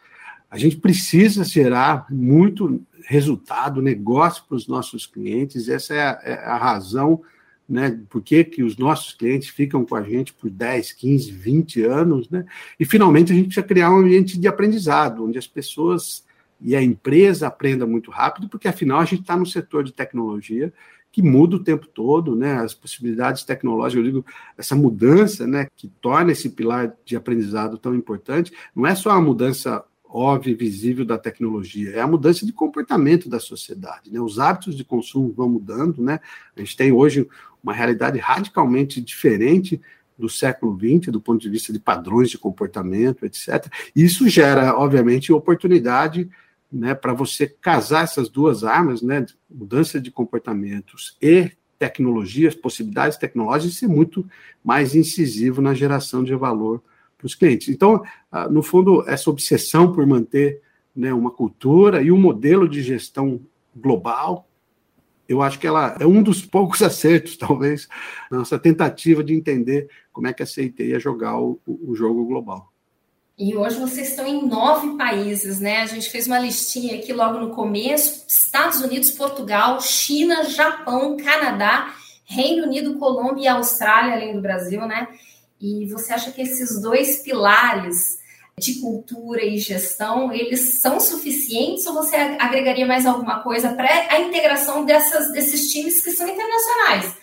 a 0.50 0.56
gente 0.56 0.76
precisa 0.76 1.44
gerar 1.44 2.06
muito 2.10 2.82
resultado, 3.04 3.82
negócio 3.82 4.44
para 4.48 4.56
os 4.56 4.66
nossos 4.66 5.06
clientes. 5.06 5.68
Essa 5.68 5.94
é 5.94 6.00
a, 6.00 6.20
é 6.24 6.32
a 6.44 6.56
razão 6.56 7.22
né, 7.68 8.00
por 8.08 8.22
que, 8.22 8.42
que 8.44 8.62
os 8.62 8.78
nossos 8.78 9.12
clientes 9.12 9.48
ficam 9.48 9.84
com 9.84 9.94
a 9.94 10.02
gente 10.02 10.32
por 10.32 10.48
10, 10.48 10.92
15, 10.92 11.30
20 11.30 11.82
anos, 11.82 12.30
né? 12.30 12.46
E 12.80 12.84
finalmente 12.86 13.30
a 13.30 13.34
gente 13.34 13.46
precisa 13.46 13.66
criar 13.66 13.90
um 13.90 13.98
ambiente 13.98 14.38
de 14.38 14.48
aprendizado, 14.48 15.26
onde 15.26 15.36
as 15.36 15.46
pessoas 15.46 16.24
e 16.60 16.74
a 16.74 16.82
empresa 16.82 17.46
aprendam 17.46 17.86
muito 17.86 18.10
rápido, 18.10 18.48
porque 18.48 18.66
afinal 18.66 19.00
a 19.00 19.04
gente 19.04 19.20
está 19.20 19.36
no 19.36 19.46
setor 19.46 19.84
de 19.84 19.92
tecnologia 19.92 20.72
que 21.12 21.22
muda 21.22 21.56
o 21.56 21.62
tempo 21.62 21.86
todo, 21.86 22.34
né? 22.34 22.54
As 22.54 22.72
possibilidades 22.72 23.42
tecnológicas, 23.42 24.04
eu 24.04 24.12
digo, 24.12 24.26
essa 24.56 24.74
mudança, 24.74 25.46
né, 25.46 25.66
que 25.76 25.88
torna 25.88 26.32
esse 26.32 26.50
pilar 26.50 26.94
de 27.04 27.16
aprendizado 27.16 27.76
tão 27.78 27.94
importante, 27.94 28.52
não 28.74 28.86
é 28.86 28.94
só 28.94 29.10
a 29.10 29.20
mudança 29.20 29.84
óbvia 30.08 30.52
e 30.52 30.54
visível 30.54 31.04
da 31.04 31.18
tecnologia, 31.18 31.90
é 31.90 32.00
a 32.00 32.06
mudança 32.06 32.46
de 32.46 32.52
comportamento 32.52 33.28
da 33.28 33.38
sociedade. 33.38 34.10
Né? 34.10 34.20
Os 34.20 34.38
hábitos 34.38 34.76
de 34.76 34.84
consumo 34.84 35.32
vão 35.32 35.48
mudando, 35.48 36.02
né? 36.02 36.20
A 36.56 36.60
gente 36.60 36.76
tem 36.76 36.90
hoje 36.92 37.28
uma 37.62 37.74
realidade 37.74 38.18
radicalmente 38.18 39.00
diferente 39.00 39.80
do 40.18 40.28
século 40.28 40.76
XX, 40.76 41.12
do 41.12 41.20
ponto 41.20 41.40
de 41.40 41.48
vista 41.48 41.72
de 41.72 41.78
padrões 41.78 42.30
de 42.30 42.38
comportamento, 42.38 43.24
etc. 43.24 43.70
Isso 43.94 44.28
gera, 44.28 44.76
obviamente, 44.76 45.32
oportunidade 45.32 46.28
né, 46.70 46.94
para 46.94 47.12
você 47.12 47.46
casar 47.46 48.04
essas 48.04 48.28
duas 48.28 48.64
armas, 48.64 49.00
né, 49.00 49.24
mudança 49.48 50.00
de 50.00 50.10
comportamentos 50.10 51.16
e 51.22 51.50
tecnologias, 51.78 52.54
possibilidades 52.54 53.16
tecnológicas, 53.16 53.74
e 53.74 53.78
ser 53.78 53.88
muito 53.88 54.28
mais 54.64 54.94
incisivo 54.94 55.62
na 55.62 55.72
geração 55.72 56.24
de 56.24 56.34
valor 56.34 56.82
para 57.18 57.26
os 57.26 57.34
clientes. 57.34 57.68
Então, 57.68 58.02
ah, 58.30 58.48
no 58.48 58.62
fundo, 58.62 59.04
essa 59.08 59.28
obsessão 59.28 59.92
por 59.92 60.06
manter 60.06 60.62
né, 60.94 61.12
uma 61.12 61.30
cultura 61.30 62.00
e 62.00 62.10
um 62.10 62.18
modelo 62.18 62.68
de 62.68 62.80
gestão 62.80 63.40
global, 63.76 64.48
eu 65.28 65.42
acho 65.42 65.58
que 65.58 65.66
ela 65.66 65.96
é 66.00 66.06
um 66.06 66.22
dos 66.22 66.40
poucos 66.40 66.80
acertos, 66.82 67.36
talvez, 67.36 67.88
nossa 68.30 68.58
tentativa 68.58 69.22
de 69.22 69.34
entender 69.34 69.90
como 70.12 70.28
é 70.28 70.32
que 70.32 70.42
a 70.42 70.46
CIT 70.46 70.82
ia 70.82 70.98
jogar 70.98 71.38
o, 71.38 71.60
o 71.66 71.94
jogo 71.94 72.24
global. 72.24 72.72
E 73.36 73.56
hoje 73.56 73.78
vocês 73.78 74.08
estão 74.08 74.26
em 74.26 74.48
nove 74.48 74.96
países, 74.96 75.60
né? 75.60 75.82
A 75.82 75.86
gente 75.86 76.10
fez 76.10 76.26
uma 76.26 76.40
listinha 76.40 76.96
aqui 76.96 77.12
logo 77.12 77.38
no 77.38 77.50
começo: 77.50 78.24
Estados 78.26 78.80
Unidos, 78.80 79.12
Portugal, 79.12 79.80
China, 79.80 80.42
Japão, 80.42 81.16
Canadá, 81.16 81.94
Reino 82.24 82.66
Unido, 82.66 82.98
Colômbia 82.98 83.44
e 83.44 83.46
Austrália, 83.46 84.14
além 84.14 84.34
do 84.34 84.42
Brasil, 84.42 84.84
né? 84.88 85.06
E 85.60 85.86
você 85.86 86.12
acha 86.12 86.30
que 86.30 86.42
esses 86.42 86.80
dois 86.80 87.22
pilares 87.22 88.18
de 88.58 88.80
cultura 88.80 89.44
e 89.44 89.56
gestão, 89.58 90.32
eles 90.32 90.80
são 90.80 90.98
suficientes 90.98 91.86
ou 91.86 91.94
você 91.94 92.16
agregaria 92.16 92.86
mais 92.86 93.06
alguma 93.06 93.40
coisa 93.40 93.72
para 93.72 93.88
a 93.88 94.20
integração 94.20 94.84
dessas, 94.84 95.32
desses 95.32 95.70
times 95.70 96.02
que 96.02 96.10
são 96.10 96.28
internacionais? 96.28 97.16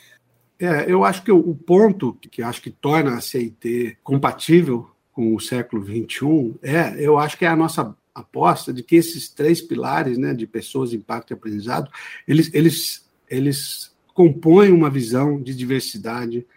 É, 0.58 0.90
eu 0.90 1.04
acho 1.04 1.24
que 1.24 1.32
o, 1.32 1.54
ponto 1.54 2.14
que 2.14 2.42
acho 2.42 2.62
que 2.62 2.70
torna 2.70 3.16
a 3.16 3.22
CIT 3.22 3.98
compatível 4.02 4.90
com 5.12 5.36
o 5.36 5.40
século 5.40 5.84
XXI 5.84 6.56
é, 6.64 6.96
eu 6.98 7.18
acho 7.18 7.38
que 7.38 7.46
é 7.46 7.50
a 7.50 7.56
nossa 7.56 7.94
aposta 8.14 8.72
de 8.72 8.82
que 8.82 8.96
esses 8.96 9.28
três 9.28 9.62
pilares, 9.62 10.18
né, 10.18 10.34
de 10.34 10.48
pessoas, 10.48 10.94
impacto 10.94 11.32
e 11.32 11.34
aprendizado, 11.34 11.92
eles, 12.26 12.50
eles, 12.54 13.06
eles 13.30 13.94
compõem 14.14 14.72
uma 14.72 14.90
visão 14.90 15.42
de 15.42 15.54
diversidade, 15.54 16.48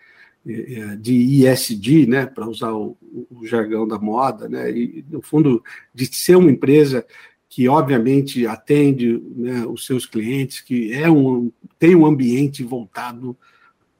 de 0.98 1.46
ESG, 1.46 2.06
né, 2.06 2.26
para 2.26 2.48
usar 2.48 2.72
o, 2.72 2.96
o, 3.30 3.46
jargão 3.46 3.86
da 3.86 3.98
moda, 3.98 4.48
né, 4.48 4.70
e 4.70 5.04
no 5.10 5.20
fundo 5.20 5.62
de 5.94 6.06
ser 6.06 6.36
uma 6.36 6.50
empresa 6.50 7.04
que 7.48 7.68
obviamente 7.68 8.46
atende 8.46 9.22
né, 9.36 9.66
os 9.66 9.86
seus 9.86 10.06
clientes, 10.06 10.60
que 10.60 10.92
é 10.92 11.10
um, 11.10 11.50
tem 11.78 11.94
um 11.94 12.06
ambiente 12.06 12.62
voltado 12.62 13.36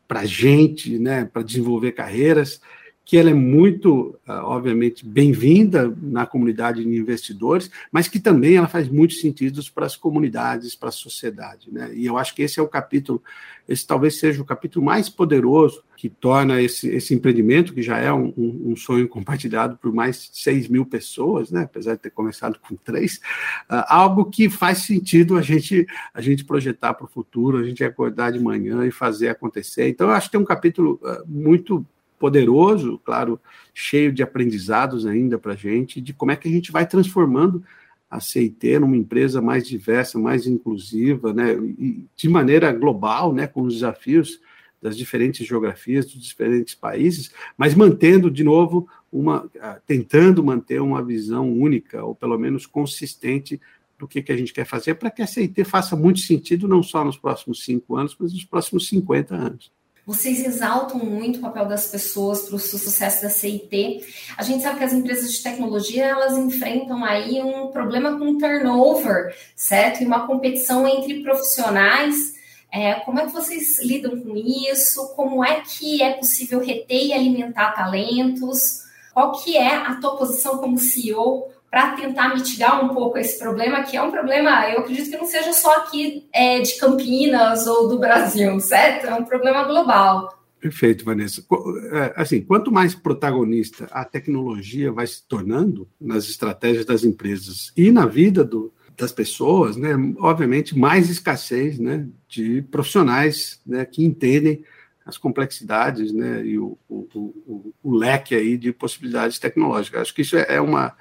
para 0.07 0.25
gente, 0.25 0.99
né, 0.99 1.25
para 1.25 1.43
desenvolver 1.43 1.93
carreiras, 1.93 2.61
que 3.09 3.17
ela 3.17 3.31
é 3.31 3.35
muito, 3.35 4.21
ah, 4.27 4.45
obviamente, 4.45 5.03
bem-vinda 5.03 5.91
na 5.99 6.27
comunidade 6.27 6.85
de 6.85 6.91
investidores, 6.91 7.71
mas 7.91 8.07
que 8.07 8.21
também 8.21 8.57
ela 8.57 8.69
faz 8.69 8.87
muitos 8.87 9.23
sentidos 9.23 9.71
para 9.71 9.87
as 9.87 9.97
comunidades, 9.97 10.75
para 10.75 10.91
a 10.91 10.93
sociedade. 10.93 11.73
Né? 11.73 11.91
E 11.95 12.05
eu 12.05 12.19
acho 12.19 12.35
que 12.35 12.43
esse 12.43 12.61
é 12.61 12.63
o 12.63 12.69
capítulo, 12.69 13.23
esse 13.67 13.87
talvez 13.87 14.19
seja 14.19 14.43
o 14.43 14.45
capítulo 14.45 14.85
mais 14.85 15.09
poderoso 15.09 15.83
que 15.97 16.11
torna 16.11 16.61
esse, 16.61 16.87
esse 16.91 17.15
empreendimento, 17.15 17.73
que 17.73 17.81
já 17.81 17.97
é 17.97 18.13
um, 18.13 18.31
um, 18.37 18.77
sonho 18.77 19.09
compartilhado 19.09 19.79
por 19.79 19.91
mais 19.91 20.29
de 20.31 20.39
6 20.41 20.69
mil 20.69 20.85
pessoas, 20.85 21.51
né? 21.51 21.63
apesar 21.63 21.95
de 21.95 22.03
ter 22.03 22.11
começado 22.11 22.59
com 22.61 22.77
três, 22.77 23.23
uh, 23.71 23.89
algo 23.89 24.27
que 24.27 24.51
faz 24.51 24.83
sentido 24.83 25.39
a 25.39 25.41
gente, 25.41 25.87
a 26.13 26.21
gente 26.21 26.45
projetar 26.45 26.93
para 26.93 27.07
o 27.07 27.09
futuro, 27.09 27.57
a 27.57 27.65
gente 27.65 27.83
acordar 27.83 28.33
de 28.33 28.39
manhã 28.39 28.87
e 28.87 28.91
fazer 28.91 29.31
acontecer. 29.31 29.89
Então, 29.89 30.09
eu 30.09 30.13
acho 30.13 30.27
que 30.27 30.33
tem 30.33 30.41
um 30.43 30.45
capítulo 30.45 31.01
uh, 31.03 31.27
muito 31.27 31.87
poderoso, 32.19 32.99
claro, 33.05 33.41
cheio 33.73 34.13
de 34.13 34.23
aprendizados 34.23 35.07
ainda 35.07 35.39
para 35.39 35.53
a 35.53 35.57
gente, 35.57 36.01
de 36.01 36.13
como 36.13 36.33
é 36.33 36.37
que 36.37 36.49
a 36.49 36.51
gente 36.51 36.73
vai 36.73 36.87
transformando 36.87 37.63
a 38.11 38.21
CIT 38.21 38.79
numa 38.79 38.97
empresa 38.97 39.41
mais 39.41 39.67
diversa, 39.67 40.19
mais 40.19 40.47
inclusiva, 40.47 41.33
né, 41.33 41.55
e 41.79 42.05
de 42.17 42.29
maneira 42.29 42.73
global, 42.73 43.33
né, 43.33 43.47
com 43.47 43.63
os 43.63 43.75
desafios 43.75 44.41
das 44.81 44.97
diferentes 44.97 45.47
geografias, 45.47 46.07
dos 46.07 46.23
diferentes 46.23 46.75
países, 46.75 47.33
mas 47.57 47.75
mantendo, 47.75 48.31
de 48.31 48.45
novo, 48.45 48.89
uma, 49.13 49.51
ah, 49.61 49.79
tentando 49.87 50.43
manter 50.43 50.81
uma 50.81 51.03
visão 51.03 51.53
única, 51.53 52.05
ou 52.05 52.15
pelo 52.15 52.39
menos 52.39 52.65
consistente, 52.65 53.61
do 53.99 54.07
que, 54.07 54.23
que 54.23 54.31
a 54.31 54.37
gente 54.37 54.53
quer 54.53 54.65
fazer, 54.65 54.95
para 54.95 55.11
que 55.11 55.21
a 55.21 55.27
CIT 55.27 55.65
faça 55.65 55.97
muito 55.97 56.21
sentido, 56.21 56.69
não 56.69 56.83
só 56.83 57.05
nos 57.05 57.19
próximos 57.19 57.65
cinco 57.65 57.97
anos, 57.97 58.17
mas 58.19 58.33
nos 58.33 58.45
próximos 58.45 58.89
50 58.89 59.35
anos. 59.35 59.73
Vocês 60.09 60.43
exaltam 60.43 61.01
muito 61.01 61.39
o 61.39 61.43
papel 61.43 61.67
das 61.67 61.89
pessoas 61.89 62.41
para 62.41 62.57
o 62.57 62.59
sucesso 62.59 63.21
da 63.21 63.29
CIT. 63.29 64.01
A 64.39 64.43
gente 64.43 64.63
sabe 64.63 64.79
que 64.79 64.85
as 64.85 64.95
empresas 64.95 65.31
de 65.31 65.43
tecnologia 65.43 66.07
elas 66.07 66.35
enfrentam 66.35 67.05
aí 67.05 67.43
um 67.43 67.67
problema 67.67 68.19
com 68.19 68.39
turnover, 68.39 69.37
certo? 69.55 70.03
E 70.03 70.07
uma 70.07 70.27
competição 70.27 70.89
entre 70.89 71.23
profissionais. 71.23 72.37
É, 72.73 72.95
como 72.95 73.21
é 73.21 73.27
que 73.27 73.33
vocês 73.33 73.85
lidam 73.85 74.19
com 74.19 74.35
isso? 74.35 75.09
Como 75.15 75.45
é 75.45 75.61
que 75.61 76.03
é 76.03 76.15
possível 76.15 76.61
reter 76.61 77.05
e 77.09 77.13
alimentar 77.13 77.73
talentos? 77.73 78.85
Qual 79.13 79.33
que 79.33 79.59
é 79.59 79.75
a 79.75 79.97
tua 79.97 80.17
posição 80.17 80.57
como 80.57 80.79
CEO 80.79 81.51
para 81.71 81.93
tentar 81.93 82.35
mitigar 82.35 82.83
um 82.85 82.89
pouco 82.89 83.19
esse 83.19 83.39
problema, 83.39 83.83
que 83.83 83.97
é 83.97 84.03
um 84.03 84.11
problema, 84.11 84.69
eu 84.71 84.81
acredito 84.81 85.11
que 85.11 85.17
não 85.17 85.27
seja 85.27 85.53
só 85.53 85.77
aqui 85.77 86.27
é, 86.33 86.61
de 86.61 86.79
Campinas 86.79 87.67
ou 87.67 87.89
do 87.89 87.99
Brasil, 87.99 88.59
certo? 88.61 89.07
É 89.07 89.15
um 89.15 89.25
problema 89.25 89.65
global. 89.65 90.39
Perfeito, 90.61 91.05
Vanessa. 91.05 91.45
É, 91.93 92.15
assim, 92.17 92.41
quanto 92.41 92.73
mais 92.73 92.95
protagonista 92.95 93.87
a 93.93 94.05
tecnologia 94.05 94.91
vai 94.91 95.07
se 95.07 95.23
tornando 95.27 95.87
nas 96.01 96.29
estratégias 96.29 96.85
das 96.85 97.05
empresas 97.05 97.73
e 97.77 97.93
na 97.93 98.07
vida 98.07 98.43
do, 98.43 98.73
das 98.97 99.13
pessoas, 99.13 99.77
né, 99.77 99.91
obviamente 100.19 100.77
mais 100.77 101.09
escassez 101.09 101.79
né, 101.79 102.07
de 102.29 102.63
profissionais 102.63 103.61
né, 103.65 103.85
que 103.85 104.05
entendem 104.05 104.65
as 105.07 105.17
complexidades 105.17 106.13
né, 106.13 106.45
e 106.45 106.59
o, 106.59 106.77
o, 106.89 107.09
o, 107.15 107.75
o 107.83 107.97
leque 107.97 108.35
aí 108.35 108.59
de 108.59 108.73
possibilidades 108.73 109.39
tecnológicas. 109.39 110.03
Acho 110.03 110.15
que 110.15 110.23
isso 110.23 110.37
é, 110.37 110.47
é 110.49 110.61
uma 110.61 110.95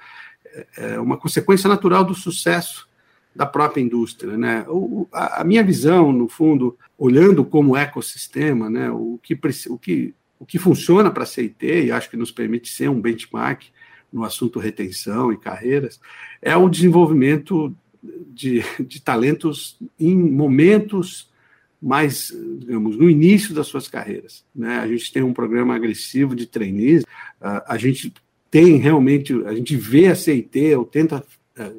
é 0.76 0.98
uma 0.98 1.16
consequência 1.16 1.68
natural 1.68 2.04
do 2.04 2.14
sucesso 2.14 2.88
da 3.34 3.46
própria 3.46 3.80
indústria. 3.80 4.36
Né? 4.36 4.64
O, 4.68 5.06
a, 5.12 5.42
a, 5.42 5.44
minha 5.44 5.62
visão, 5.62 6.12
no 6.12 6.28
fundo, 6.28 6.76
olhando 6.98 7.44
como 7.44 7.76
ecossistema, 7.76 8.68
né, 8.68 8.90
o, 8.90 9.18
que, 9.22 9.38
o, 9.68 9.78
que, 9.78 10.14
o 10.38 10.44
que 10.44 10.58
funciona 10.58 11.10
para 11.10 11.22
a 11.22 11.26
CIT, 11.26 11.66
e 11.66 11.92
acho 11.92 12.10
que 12.10 12.16
nos 12.16 12.32
permite 12.32 12.68
ser 12.70 12.88
um 12.88 13.00
benchmark 13.00 13.62
no 14.12 14.24
assunto 14.24 14.58
retenção 14.58 15.32
e 15.32 15.36
carreiras, 15.36 16.00
é 16.40 16.56
o 16.56 16.68
desenvolvimento 16.68 17.74
de, 18.02 18.62
de 18.80 19.00
talentos 19.00 19.78
em 19.98 20.16
momentos 20.16 21.28
mais, 21.80 22.36
digamos, 22.58 22.96
no 22.96 23.08
início 23.08 23.54
das 23.54 23.68
suas 23.68 23.86
carreiras. 23.86 24.44
Né? 24.54 24.78
A 24.78 24.86
gente 24.88 25.12
tem 25.12 25.22
um 25.22 25.32
programa 25.32 25.76
agressivo 25.76 26.34
de 26.34 26.46
trainees, 26.46 27.04
a 27.40 27.76
gente 27.78 28.12
tem 28.50 28.76
realmente, 28.76 29.32
a 29.44 29.54
gente 29.54 29.76
vê 29.76 30.08
a 30.08 30.14
CIT, 30.14 30.74
ou 30.74 30.84
tenta 30.84 31.24
é, 31.56 31.72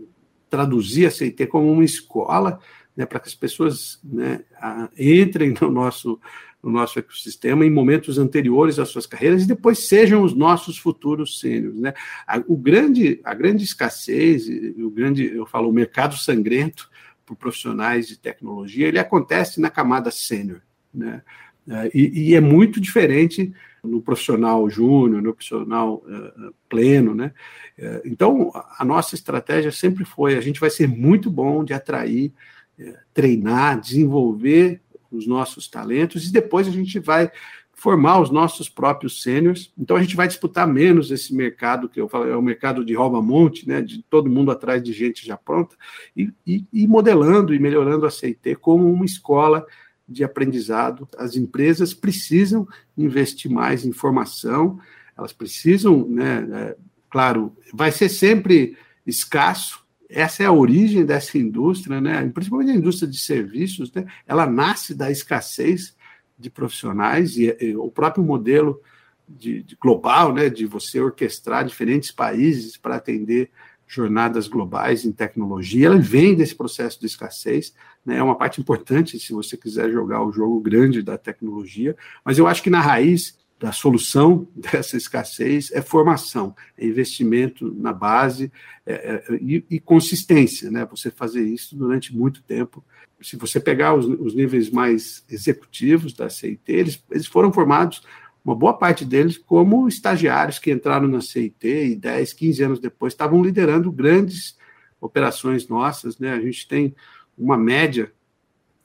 traduzir 0.50 1.06
a 1.06 1.12
CIT 1.12 1.48
como 1.48 1.72
uma 1.72 1.84
escola, 1.84 2.60
né, 2.96 3.06
para 3.06 3.20
que 3.20 3.28
as 3.28 3.36
pessoas 3.36 4.00
né, 4.04 4.42
a, 4.56 4.90
entrem 4.98 5.54
no 5.60 5.72
nosso, 5.72 6.20
no 6.62 6.72
nosso 6.72 7.00
ecossistema 7.00 7.66
em 7.66 7.72
momentos 7.72 8.18
anteriores 8.18 8.78
às 8.78 8.90
suas 8.90 9.06
carreiras 9.06 9.44
e 9.44 9.48
depois 9.48 9.88
sejam 9.88 10.24
os 10.24 10.34
nossos 10.34 10.78
futuros 10.78 11.40
sêniores. 11.40 11.80
Né? 11.80 11.94
A, 12.28 12.44
o 12.48 12.58
grande, 12.58 13.20
a 13.24 13.34
grande 13.34 13.64
escassez, 13.64 14.48
o 14.78 14.90
grande, 14.90 15.26
eu 15.26 15.46
falo, 15.46 15.70
o 15.70 15.74
mercado 15.74 16.18
sangrento 16.18 16.90
por 17.26 17.36
profissionais 17.36 18.08
de 18.08 18.18
tecnologia, 18.18 18.88
ele 18.88 19.00
acontece 19.00 19.62
na 19.62 19.70
camada 19.70 20.12
sênior. 20.12 20.62
Né? 20.94 21.22
É, 21.70 21.92
e, 21.94 22.32
e 22.32 22.36
é 22.36 22.42
muito 22.42 22.82
diferente 22.82 23.54
no 23.84 24.02
profissional 24.02 24.70
júnior, 24.70 25.22
no 25.22 25.34
profissional 25.34 26.04
uh, 26.06 26.54
pleno, 26.68 27.14
né? 27.14 27.32
Uh, 27.78 28.02
então, 28.06 28.52
a 28.78 28.84
nossa 28.86 29.16
estratégia 29.16 29.72
sempre 29.72 30.06
foi: 30.06 30.36
a 30.36 30.42
gente 30.42 30.60
vai 30.60 30.70
ser 30.70 30.88
muito 30.88 31.30
bom 31.30 31.64
de 31.64 31.74
atrair, 31.74 32.32
uh, 32.80 32.94
treinar, 33.14 33.80
desenvolver 33.80 34.82
os 35.12 35.26
nossos 35.26 35.68
talentos 35.68 36.28
e 36.28 36.32
depois 36.32 36.68
a 36.68 36.72
gente 36.72 37.00
vai 37.00 37.32
formar 37.80 38.20
os 38.20 38.30
nossos 38.30 38.68
próprios 38.68 39.24
sêniores. 39.24 39.72
Então, 39.78 39.96
a 39.96 40.02
gente 40.02 40.16
vai 40.16 40.28
disputar 40.28 40.68
menos 40.68 41.12
esse 41.12 41.34
mercado 41.34 41.88
que 41.88 42.00
eu 42.00 42.10
falo, 42.10 42.28
é 42.28 42.36
o 42.36 42.42
mercado 42.42 42.84
de 42.84 42.94
rouba-monte, 42.94 43.68
né? 43.68 43.82
De 43.82 44.04
todo 44.04 44.30
mundo 44.30 44.52
atrás 44.52 44.84
de 44.84 44.92
gente 44.92 45.26
já 45.26 45.38
pronta 45.38 45.76
e, 46.16 46.30
e, 46.46 46.66
e 46.74 46.88
modelando 46.88 47.54
e 47.54 47.60
melhorando 47.60 48.06
a 48.06 48.12
CIT 48.12 48.56
como 48.56 48.92
uma 48.92 49.06
escola 49.06 49.66
de 50.10 50.24
aprendizado. 50.24 51.08
As 51.18 51.36
empresas 51.36 51.94
precisam 51.94 52.68
investir 52.98 53.52
mais 53.52 53.86
em 53.86 53.92
formação, 53.92 54.80
elas 55.18 55.32
precisam, 55.32 56.08
né, 56.08 56.48
é, 56.52 56.78
claro, 57.10 57.56
vai 57.74 57.92
ser 57.92 58.10
sempre 58.10 58.78
escasso. 59.06 59.86
Essa 60.10 60.44
é 60.44 60.46
a 60.48 60.52
origem 60.52 61.06
dessa 61.06 61.38
indústria, 61.38 62.02
né, 62.02 62.28
principalmente 62.34 62.72
a 62.72 62.76
indústria 62.76 63.10
de 63.10 63.20
serviços, 63.20 63.92
né, 63.94 64.06
ela 64.26 64.46
nasce 64.46 64.96
da 64.96 65.12
escassez 65.12 65.96
de 66.38 66.50
profissionais 66.50 67.38
e, 67.38 67.56
e 67.60 67.76
o 67.76 67.92
próprio 67.92 68.24
modelo 68.24 68.82
de, 69.28 69.62
de 69.62 69.76
global, 69.76 70.34
né, 70.34 70.50
de 70.50 70.66
você 70.66 71.00
orquestrar 71.00 71.64
diferentes 71.64 72.12
países 72.12 72.78
para 72.78 72.96
atender 72.96 73.52
jornadas 73.90 74.48
globais 74.48 75.04
em 75.04 75.12
tecnologia, 75.12 75.88
ela 75.88 75.98
vem 75.98 76.36
desse 76.36 76.56
processo 76.56 77.00
de 77.00 77.08
escassez, 77.08 77.74
né, 78.06 78.18
é 78.18 78.24
uma 78.24 78.38
parte 78.38 78.62
importante 78.62 79.20
se 79.20 79.34
você 79.34 79.58
quiser 79.58 79.90
jogar 79.92 80.24
o 80.24 80.32
jogo 80.32 80.62
grande 80.62 81.02
da 81.02 81.18
tecnologia, 81.18 81.98
mas 82.24 82.38
eu 82.38 82.46
acho 82.46 82.62
que 82.62 82.70
na 82.70 82.80
raiz 82.80 83.40
da 83.60 83.72
solução 83.72 84.48
dessa 84.56 84.96
escassez 84.96 85.72
é 85.72 85.82
formação, 85.82 86.56
é 86.78 86.86
investimento 86.86 87.74
na 87.78 87.92
base 87.92 88.52
é, 88.86 88.94
é, 88.94 89.36
e, 89.42 89.66
e, 89.70 89.80
consistência, 89.80 90.70
né? 90.72 90.88
Você 90.92 91.12
fazer 91.12 91.44
isso 91.44 91.76
durante 91.76 92.16
muito 92.16 92.42
tempo. 92.44 92.86
Se 93.22 93.36
você 93.36 93.60
pegar 93.60 93.96
os, 93.96 94.06
os 94.06 94.34
níveis 94.34 94.70
mais 94.70 95.26
executivos 95.30 96.14
da 96.14 96.30
CIT, 96.30 96.62
eles, 96.72 97.04
eles 97.12 97.28
foram 97.28 97.52
formados 97.52 98.02
uma 98.50 98.56
boa 98.56 98.74
parte 98.74 99.06
deles 99.06 99.38
como 99.38 99.88
estagiários 99.88 100.58
que 100.58 100.72
entraram 100.72 101.08
na 101.08 101.22
CIT 101.22 101.68
e 101.68 101.96
10, 101.96 102.34
15 102.34 102.64
anos 102.64 102.80
depois 102.80 103.14
estavam 103.14 103.44
liderando 103.44 103.92
grandes 103.92 104.58
operações 105.00 105.68
nossas. 105.68 106.18
Né? 106.18 106.34
A 106.34 106.40
gente 106.42 106.68
tem 106.68 106.96
uma 107.38 107.56
média, 107.56 108.12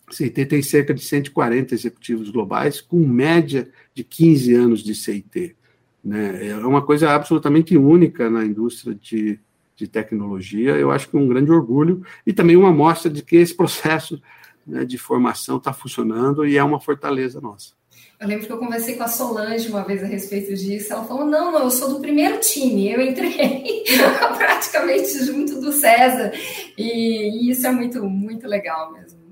a 0.06 0.12
CIT 0.12 0.44
tem 0.44 0.61
cerca 0.61 0.92
de 0.92 1.02
140 1.02 1.75
executivos 1.75 2.28
globais, 2.28 2.83
com 2.83 2.99
média 2.99 3.71
de 3.94 4.04
15 4.04 4.54
anos 4.54 4.83
de 4.85 4.94
CIT. 4.94 5.56
Né? 6.04 6.49
É 6.49 6.56
uma 6.59 6.83
coisa 6.83 7.12
absolutamente 7.12 7.75
única 7.75 8.28
na 8.28 8.44
indústria 8.44 8.94
de, 8.94 9.40
de 9.75 9.88
tecnologia. 9.88 10.73
Eu 10.73 10.90
acho 10.90 11.09
que 11.09 11.16
um 11.16 11.26
grande 11.26 11.50
orgulho 11.50 12.04
e 12.26 12.35
também 12.35 12.54
uma 12.54 12.71
mostra 12.71 13.11
de 13.11 13.23
que 13.23 13.37
esse 13.37 13.56
processo 13.56 14.21
né, 14.66 14.85
de 14.85 14.99
formação 14.99 15.56
está 15.56 15.73
funcionando 15.73 16.47
e 16.47 16.59
é 16.59 16.62
uma 16.62 16.80
fortaleza 16.80 17.40
nossa. 17.40 17.73
Eu 18.20 18.28
lembro 18.28 18.46
que 18.46 18.52
eu 18.52 18.58
conversei 18.58 18.94
com 18.96 19.02
a 19.02 19.08
Solange 19.08 19.68
uma 19.68 19.84
vez 19.84 20.02
a 20.02 20.06
respeito 20.06 20.54
disso. 20.54 20.92
Ela 20.92 21.04
falou: 21.04 21.24
não, 21.24 21.52
não, 21.52 21.64
eu 21.64 21.70
sou 21.70 21.90
do 21.90 22.00
primeiro 22.00 22.38
time. 22.40 22.90
Eu 22.90 23.00
entrei 23.00 23.84
praticamente 24.38 25.24
junto 25.24 25.60
do 25.60 25.72
César. 25.72 26.32
E, 26.78 27.48
e, 27.48 27.50
isso 27.50 27.66
é 27.66 27.70
muito, 27.70 28.02
muito 28.04 28.46
legal 28.46 28.92
mesmo. 28.92 29.24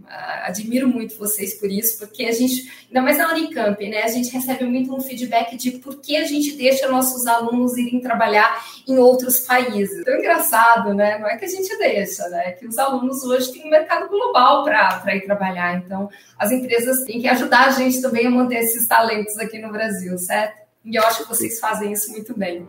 Admiro 0.45 0.89
muito 0.89 1.17
vocês 1.17 1.55
por 1.55 1.71
isso, 1.71 1.99
porque 1.99 2.27
a 2.27 2.33
gente, 2.33 2.71
ainda 2.89 3.01
mais 3.01 3.17
na 3.17 3.33
Unicamp, 3.33 3.89
né? 3.89 4.03
A 4.03 4.09
gente 4.09 4.31
recebe 4.31 4.65
muito 4.65 4.95
um 4.95 5.01
feedback 5.01 5.57
de 5.57 5.73
por 5.73 6.01
que 6.01 6.17
a 6.17 6.25
gente 6.25 6.55
deixa 6.55 6.89
nossos 6.89 7.27
alunos 7.27 7.77
irem 7.79 7.99
trabalhar 8.01 8.63
em 8.87 8.99
outros 8.99 9.41
países. 9.41 10.05
Tão 10.05 10.19
engraçado, 10.19 10.93
né? 10.93 11.19
Não 11.19 11.27
é 11.27 11.37
que 11.39 11.47
a 11.47 11.49
gente 11.49 11.75
deixa, 11.79 12.29
né? 12.29 12.49
É 12.49 12.53
que 12.53 12.67
os 12.67 12.77
alunos 12.77 13.23
hoje 13.25 13.53
têm 13.53 13.65
um 13.65 13.71
mercado 13.71 14.09
global 14.09 14.65
para 14.65 15.17
ir 15.17 15.25
trabalhar. 15.25 15.79
Então, 15.79 16.11
as 16.39 16.53
empresas 16.53 17.05
têm 17.05 17.21
que 17.21 17.29
ajudar 17.29 17.69
a 17.69 17.71
gente 17.71 18.03
também 18.03 18.27
a 18.27 18.31
manter 18.31 18.59
esses 18.59 18.87
talentos 18.87 19.39
aqui 19.39 19.59
no 19.59 19.73
Brasil, 19.73 20.19
certo? 20.19 20.61
E 20.85 20.95
eu 20.95 21.03
acho 21.05 21.23
que 21.23 21.29
vocês 21.29 21.59
fazem 21.59 21.93
isso 21.93 22.11
muito 22.11 22.37
bem. 22.37 22.67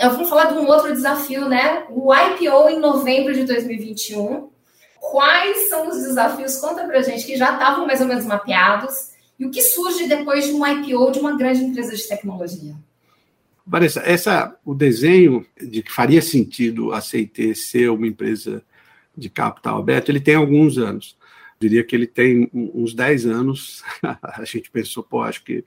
Vamos 0.00 0.28
falar 0.28 0.52
de 0.52 0.58
um 0.58 0.66
outro 0.66 0.92
desafio, 0.92 1.48
né? 1.48 1.84
O 1.90 2.14
IPO 2.14 2.68
em 2.68 2.78
novembro 2.78 3.34
de 3.34 3.44
2021. 3.44 4.50
Quais 5.00 5.68
são 5.68 5.88
os 5.88 5.96
desafios? 5.96 6.56
Conta 6.56 6.84
pra 6.84 7.02
gente 7.02 7.24
que 7.24 7.36
já 7.36 7.52
estavam 7.52 7.86
mais 7.86 8.00
ou 8.00 8.06
menos 8.06 8.24
mapeados 8.24 9.10
e 9.38 9.46
o 9.46 9.50
que 9.50 9.62
surge 9.62 10.06
depois 10.06 10.46
de 10.46 10.52
um 10.52 10.66
IPO 10.66 11.12
de 11.12 11.18
uma 11.18 11.36
grande 11.36 11.62
empresa 11.62 11.94
de 11.94 12.06
tecnologia. 12.06 12.74
Vanessa, 13.66 14.00
essa, 14.00 14.56
o 14.64 14.74
desenho 14.74 15.46
de 15.60 15.82
que 15.82 15.92
faria 15.92 16.22
sentido 16.22 16.92
a 16.92 17.00
CIT 17.00 17.54
ser 17.54 17.90
uma 17.90 18.06
empresa 18.06 18.62
de 19.16 19.28
capital 19.28 19.78
aberto, 19.78 20.08
ele 20.08 20.20
tem 20.20 20.34
alguns 20.34 20.78
anos. 20.78 21.16
Eu 21.60 21.68
diria 21.68 21.84
que 21.84 21.94
ele 21.94 22.06
tem 22.06 22.48
uns 22.52 22.94
10 22.94 23.26
anos. 23.26 23.82
a 24.02 24.44
gente 24.44 24.70
pensou, 24.70 25.02
pô, 25.02 25.22
acho 25.22 25.44
que 25.44 25.64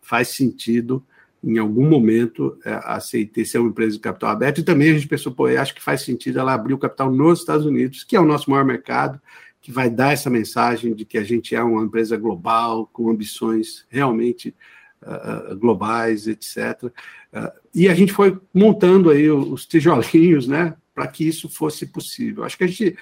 faz 0.00 0.28
sentido 0.28 1.04
em 1.46 1.58
algum 1.58 1.88
momento, 1.88 2.58
é, 2.64 2.72
a 2.82 2.98
CIT 2.98 3.44
ser 3.44 3.58
uma 3.58 3.68
empresa 3.68 3.92
de 3.92 3.98
capital 3.98 4.30
aberto, 4.30 4.58
e 4.58 4.64
também 4.64 4.90
a 4.90 4.94
gente 4.94 5.06
pensou, 5.06 5.32
pô, 5.32 5.46
acho 5.46 5.74
que 5.74 5.82
faz 5.82 6.00
sentido 6.00 6.38
ela 6.38 6.54
abrir 6.54 6.72
o 6.72 6.78
capital 6.78 7.12
nos 7.12 7.40
Estados 7.40 7.66
Unidos, 7.66 8.02
que 8.02 8.16
é 8.16 8.20
o 8.20 8.24
nosso 8.24 8.50
maior 8.50 8.64
mercado, 8.64 9.20
que 9.60 9.70
vai 9.70 9.90
dar 9.90 10.12
essa 10.12 10.30
mensagem 10.30 10.94
de 10.94 11.04
que 11.04 11.18
a 11.18 11.24
gente 11.24 11.54
é 11.54 11.62
uma 11.62 11.82
empresa 11.82 12.16
global, 12.16 12.88
com 12.92 13.10
ambições 13.10 13.84
realmente 13.88 14.54
uh, 15.02 15.56
globais, 15.56 16.26
etc. 16.26 16.84
Uh, 16.84 17.52
e 17.74 17.88
a 17.88 17.94
gente 17.94 18.12
foi 18.12 18.38
montando 18.52 19.10
aí 19.10 19.30
os 19.30 19.66
tijolinhos, 19.66 20.46
né, 20.46 20.74
para 20.94 21.06
que 21.06 21.26
isso 21.26 21.48
fosse 21.48 21.86
possível. 21.86 22.44
Acho 22.44 22.56
que 22.56 22.64
a 22.64 22.66
gente, 22.66 22.96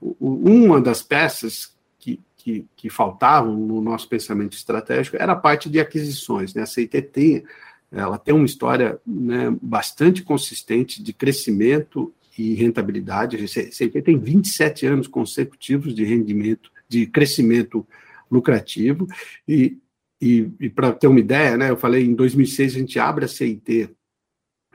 uma 0.00 0.80
das 0.80 1.02
peças 1.02 1.74
que, 1.98 2.20
que, 2.36 2.66
que 2.76 2.90
faltavam 2.90 3.54
no 3.54 3.80
nosso 3.80 4.08
pensamento 4.08 4.54
estratégico 4.54 5.16
era 5.18 5.32
a 5.32 5.36
parte 5.36 5.70
de 5.70 5.80
aquisições, 5.80 6.54
né, 6.54 6.62
a 6.62 6.66
CIT 6.66 7.02
tem 7.02 7.44
ela 7.90 8.18
tem 8.18 8.34
uma 8.34 8.46
história 8.46 9.00
né, 9.06 9.56
bastante 9.62 10.22
consistente 10.22 11.02
de 11.02 11.12
crescimento 11.12 12.12
e 12.38 12.54
rentabilidade. 12.54 13.36
A 13.36 13.48
CIP 13.48 14.02
tem 14.02 14.18
27 14.18 14.86
anos 14.86 15.06
consecutivos 15.06 15.94
de 15.94 16.04
rendimento, 16.04 16.70
de 16.88 17.06
crescimento 17.06 17.86
lucrativo. 18.30 19.06
E, 19.46 19.78
e, 20.20 20.50
e 20.60 20.68
para 20.68 20.92
ter 20.92 21.06
uma 21.06 21.20
ideia, 21.20 21.56
né, 21.56 21.70
eu 21.70 21.76
falei 21.76 22.04
em 22.04 22.14
2006 22.14 22.76
a 22.76 22.78
gente 22.78 22.98
abre 22.98 23.24
a 23.24 23.28
CIT 23.28 23.90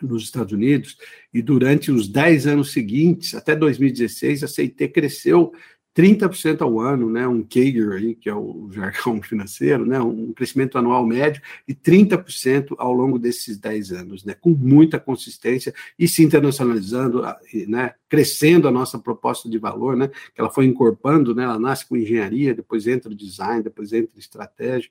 nos 0.02 0.24
Estados 0.24 0.52
Unidos 0.52 0.98
e 1.34 1.42
durante 1.42 1.92
os 1.92 2.08
10 2.08 2.48
anos 2.48 2.74
seguintes, 2.74 3.34
até 3.36 3.56
2016, 3.56 4.44
a 4.44 4.48
CIT 4.48 4.90
cresceu 4.90 5.54
30% 5.96 6.62
ao 6.62 6.80
ano, 6.80 7.10
né, 7.10 7.28
um 7.28 7.44
CAGR 7.44 7.94
aí, 7.94 8.16
que 8.16 8.28
é 8.28 8.34
o 8.34 8.68
jargão 8.72 9.22
financeiro, 9.24 9.86
né, 9.86 10.00
um 10.00 10.34
crescimento 10.34 10.78
anual 10.78 11.06
médio, 11.06 11.42
e 11.68 11.74
30% 11.74 12.74
ao 12.78 12.92
longo 12.92 13.20
desses 13.20 13.58
10 13.58 13.92
anos, 13.92 14.24
né, 14.24 14.34
com 14.34 14.50
muita 14.50 15.00
consistência 15.00 15.74
e 15.98 16.08
se 16.08 16.24
internacionalizando, 16.24 17.22
né, 17.68 17.94
crescendo 18.10 18.68
a 18.68 18.72
nossa 18.72 18.98
proposta 18.98 19.48
de 19.48 19.58
valor, 19.58 19.96
né, 19.96 20.08
que 20.08 20.42
ela 20.42 20.50
foi 20.50 20.66
incorporando, 20.66 21.36
né, 21.36 21.44
ela 21.44 21.60
nasce 21.60 21.88
com 21.88 21.96
engenharia, 21.96 22.56
depois 22.56 22.88
entra 22.88 23.12
o 23.12 23.16
design, 23.16 23.62
depois 23.62 23.94
entra 23.94 24.18
estratégia, 24.18 24.90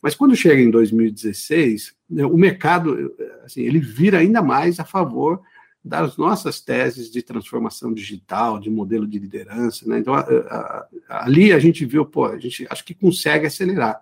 mas 0.00 0.14
quando 0.14 0.34
chega 0.36 0.62
em 0.62 0.70
2016, 0.70 1.94
né, 2.08 2.24
o 2.24 2.36
mercado, 2.36 3.14
assim, 3.44 3.62
ele 3.62 3.80
vira 3.80 4.18
ainda 4.18 4.40
mais 4.40 4.80
a 4.80 4.84
favor 4.84 5.42
das 5.84 6.16
nossas 6.16 6.60
teses 6.60 7.10
de 7.10 7.22
transformação 7.22 7.92
digital, 7.92 8.58
de 8.58 8.70
modelo 8.70 9.06
de 9.06 9.18
liderança. 9.18 9.88
Né? 9.88 9.98
Então, 9.98 10.14
a, 10.14 10.20
a, 10.20 10.86
a, 11.08 11.24
ali 11.24 11.52
a 11.52 11.58
gente 11.58 11.84
viu, 11.84 12.04
pô, 12.04 12.26
a 12.26 12.38
gente 12.38 12.66
acho 12.68 12.84
que 12.84 12.94
consegue 12.94 13.46
acelerar 13.46 14.00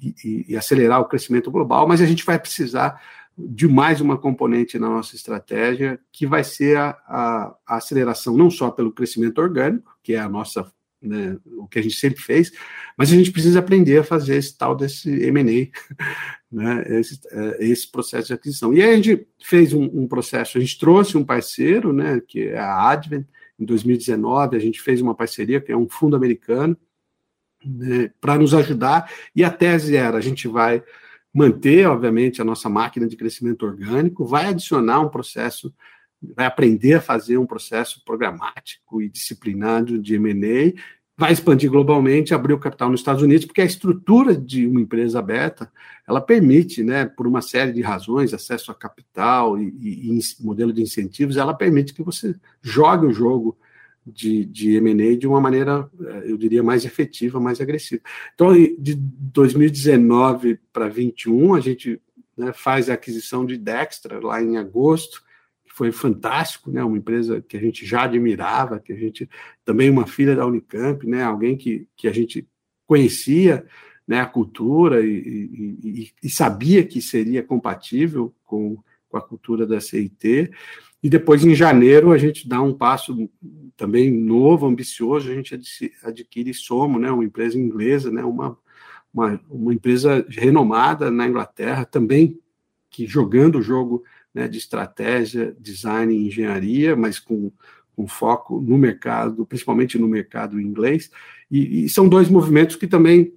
e, 0.00 0.14
e, 0.24 0.44
e, 0.48 0.56
acelerar 0.56 1.00
o 1.00 1.06
crescimento 1.06 1.50
global, 1.50 1.88
mas 1.88 2.00
a 2.00 2.06
gente 2.06 2.24
vai 2.24 2.38
precisar 2.38 3.00
de 3.38 3.66
mais 3.66 4.00
uma 4.00 4.18
componente 4.18 4.78
na 4.78 4.88
nossa 4.88 5.16
estratégia, 5.16 5.98
que 6.12 6.26
vai 6.26 6.44
ser 6.44 6.76
a, 6.76 7.54
aceleração 7.66 8.36
não 8.36 8.50
só 8.50 8.70
pelo 8.70 8.92
crescimento 8.92 9.40
orgânico, 9.40 9.96
que 10.02 10.14
é 10.14 10.18
a 10.18 10.28
nossa 10.28 10.70
né, 11.02 11.38
o 11.56 11.66
que 11.66 11.78
a 11.78 11.82
gente 11.82 11.96
sempre 11.96 12.20
fez, 12.20 12.52
mas 12.96 13.10
a 13.12 13.16
gente 13.16 13.32
precisa 13.32 13.58
aprender 13.58 13.98
a 13.98 14.04
fazer 14.04 14.36
esse 14.36 14.56
tal 14.56 14.74
desse 14.76 15.10
M&A, 15.10 15.68
né, 16.52 16.84
esse, 16.98 17.20
é, 17.30 17.64
esse, 17.64 17.90
processo 17.90 18.28
de 18.28 18.34
aquisição. 18.34 18.74
E 18.74 18.82
aí 18.82 18.92
a 18.92 18.96
gente 18.96 19.26
fez 19.42 19.72
um, 19.72 19.84
um, 19.84 20.06
processo, 20.06 20.58
a 20.58 20.60
gente 20.60 20.78
trouxe 20.78 21.16
um 21.16 21.24
parceiro, 21.24 21.92
né, 21.92 22.20
que 22.26 22.48
é 22.48 22.58
a 22.58 22.90
Advent, 22.90 23.26
em 23.58 23.64
2019 23.64 24.56
a 24.56 24.60
gente 24.60 24.80
fez 24.80 25.00
uma 25.00 25.14
parceria, 25.14 25.60
que 25.60 25.72
é 25.72 25.76
um 25.76 25.88
fundo 25.88 26.16
americano, 26.16 26.76
né, 27.64 28.10
para 28.20 28.38
nos 28.38 28.54
ajudar, 28.54 29.10
e 29.34 29.42
a 29.42 29.50
tese 29.50 29.96
era, 29.96 30.18
a 30.18 30.22
gente 30.22 30.48
vai 30.48 30.82
manter, 31.32 31.86
obviamente, 31.86 32.42
a 32.42 32.44
nossa 32.44 32.68
máquina 32.68 33.06
de 33.06 33.16
crescimento 33.16 33.64
orgânico, 33.64 34.24
vai 34.24 34.46
adicionar 34.46 35.00
um 35.00 35.08
processo 35.08 35.72
vai 36.22 36.46
aprender 36.46 36.94
a 36.94 37.00
fazer 37.00 37.38
um 37.38 37.46
processo 37.46 38.02
programático 38.04 39.00
e 39.00 39.08
disciplinado 39.08 39.98
de 39.98 40.14
M&A, 40.16 40.72
vai 41.16 41.32
expandir 41.32 41.70
globalmente, 41.70 42.32
abrir 42.32 42.54
o 42.54 42.58
capital 42.58 42.88
nos 42.88 43.00
Estados 43.00 43.22
Unidos, 43.22 43.44
porque 43.44 43.60
a 43.60 43.66
estrutura 43.66 44.34
de 44.34 44.66
uma 44.66 44.80
empresa 44.80 45.18
aberta, 45.18 45.70
ela 46.08 46.20
permite, 46.20 46.82
né, 46.82 47.04
por 47.04 47.26
uma 47.26 47.42
série 47.42 47.72
de 47.72 47.82
razões, 47.82 48.32
acesso 48.32 48.70
a 48.70 48.74
capital 48.74 49.58
e, 49.58 49.68
e, 49.80 50.18
e 50.18 50.20
modelo 50.40 50.72
de 50.72 50.80
incentivos, 50.80 51.36
ela 51.36 51.52
permite 51.52 51.92
que 51.92 52.02
você 52.02 52.34
jogue 52.62 53.06
o 53.06 53.12
jogo 53.12 53.58
de, 54.06 54.46
de 54.46 54.76
M&A 54.76 55.16
de 55.16 55.26
uma 55.26 55.40
maneira, 55.40 55.90
eh, 56.00 56.22
eu 56.24 56.36
diria, 56.36 56.62
mais 56.62 56.86
efetiva, 56.86 57.38
mais 57.38 57.60
agressiva. 57.60 58.02
Então, 58.34 58.52
de 58.54 58.94
2019 58.94 60.58
para 60.72 60.86
2021, 60.86 61.54
a 61.54 61.60
gente 61.60 62.00
né, 62.36 62.52
faz 62.52 62.88
a 62.88 62.94
aquisição 62.94 63.44
de 63.44 63.58
Dextra 63.58 64.18
lá 64.20 64.42
em 64.42 64.56
agosto, 64.56 65.22
foi 65.80 65.92
fantástico, 65.92 66.70
né? 66.70 66.84
Uma 66.84 66.98
empresa 66.98 67.40
que 67.40 67.56
a 67.56 67.60
gente 67.60 67.86
já 67.86 68.02
admirava, 68.02 68.78
que 68.78 68.92
a 68.92 68.96
gente 68.96 69.26
também 69.64 69.88
uma 69.88 70.06
filha 70.06 70.36
da 70.36 70.44
Unicamp, 70.44 71.06
né? 71.06 71.22
Alguém 71.22 71.56
que, 71.56 71.88
que 71.96 72.06
a 72.06 72.12
gente 72.12 72.46
conhecia, 72.86 73.64
né? 74.06 74.20
A 74.20 74.26
cultura 74.26 75.00
e, 75.00 75.08
e, 75.82 76.10
e 76.22 76.28
sabia 76.28 76.84
que 76.84 77.00
seria 77.00 77.42
compatível 77.42 78.34
com, 78.44 78.76
com 79.08 79.16
a 79.16 79.22
cultura 79.22 79.66
da 79.66 79.80
CIT. 79.80 80.50
E 81.02 81.08
depois, 81.08 81.46
em 81.46 81.54
janeiro, 81.54 82.12
a 82.12 82.18
gente 82.18 82.46
dá 82.46 82.60
um 82.60 82.74
passo 82.74 83.30
também 83.74 84.12
novo, 84.12 84.66
ambicioso, 84.66 85.30
a 85.30 85.34
gente 85.34 85.58
adquire 86.04 86.52
Somo, 86.52 86.98
né? 86.98 87.10
Uma 87.10 87.24
empresa 87.24 87.58
inglesa, 87.58 88.10
né? 88.10 88.22
Uma, 88.22 88.54
uma, 89.14 89.40
uma 89.48 89.72
empresa 89.72 90.26
renomada 90.28 91.10
na 91.10 91.26
Inglaterra, 91.26 91.86
também 91.86 92.38
que 92.90 93.06
jogando 93.06 93.60
o 93.60 93.62
jogo 93.62 94.04
né, 94.34 94.48
de 94.48 94.58
estratégia, 94.58 95.54
design 95.58 96.14
e 96.14 96.26
engenharia, 96.26 96.94
mas 96.94 97.18
com, 97.18 97.50
com 97.94 98.06
foco 98.06 98.60
no 98.60 98.78
mercado, 98.78 99.44
principalmente 99.46 99.98
no 99.98 100.08
mercado 100.08 100.60
inglês. 100.60 101.10
E, 101.50 101.84
e 101.84 101.88
são 101.88 102.08
dois 102.08 102.28
movimentos 102.28 102.76
que 102.76 102.86
também 102.86 103.34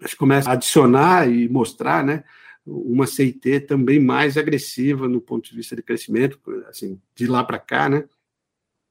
a 0.00 0.06
gente 0.06 0.16
começa 0.16 0.50
a 0.50 0.54
adicionar 0.54 1.30
e 1.30 1.48
mostrar, 1.48 2.04
né, 2.04 2.24
uma 2.66 3.06
CIT 3.06 3.60
também 3.60 4.00
mais 4.00 4.36
agressiva 4.36 5.06
no 5.08 5.20
ponto 5.20 5.50
de 5.50 5.56
vista 5.56 5.76
de 5.76 5.82
crescimento, 5.82 6.38
assim, 6.68 6.98
de 7.14 7.26
lá 7.26 7.44
para 7.44 7.58
cá, 7.58 7.88
né? 7.88 8.04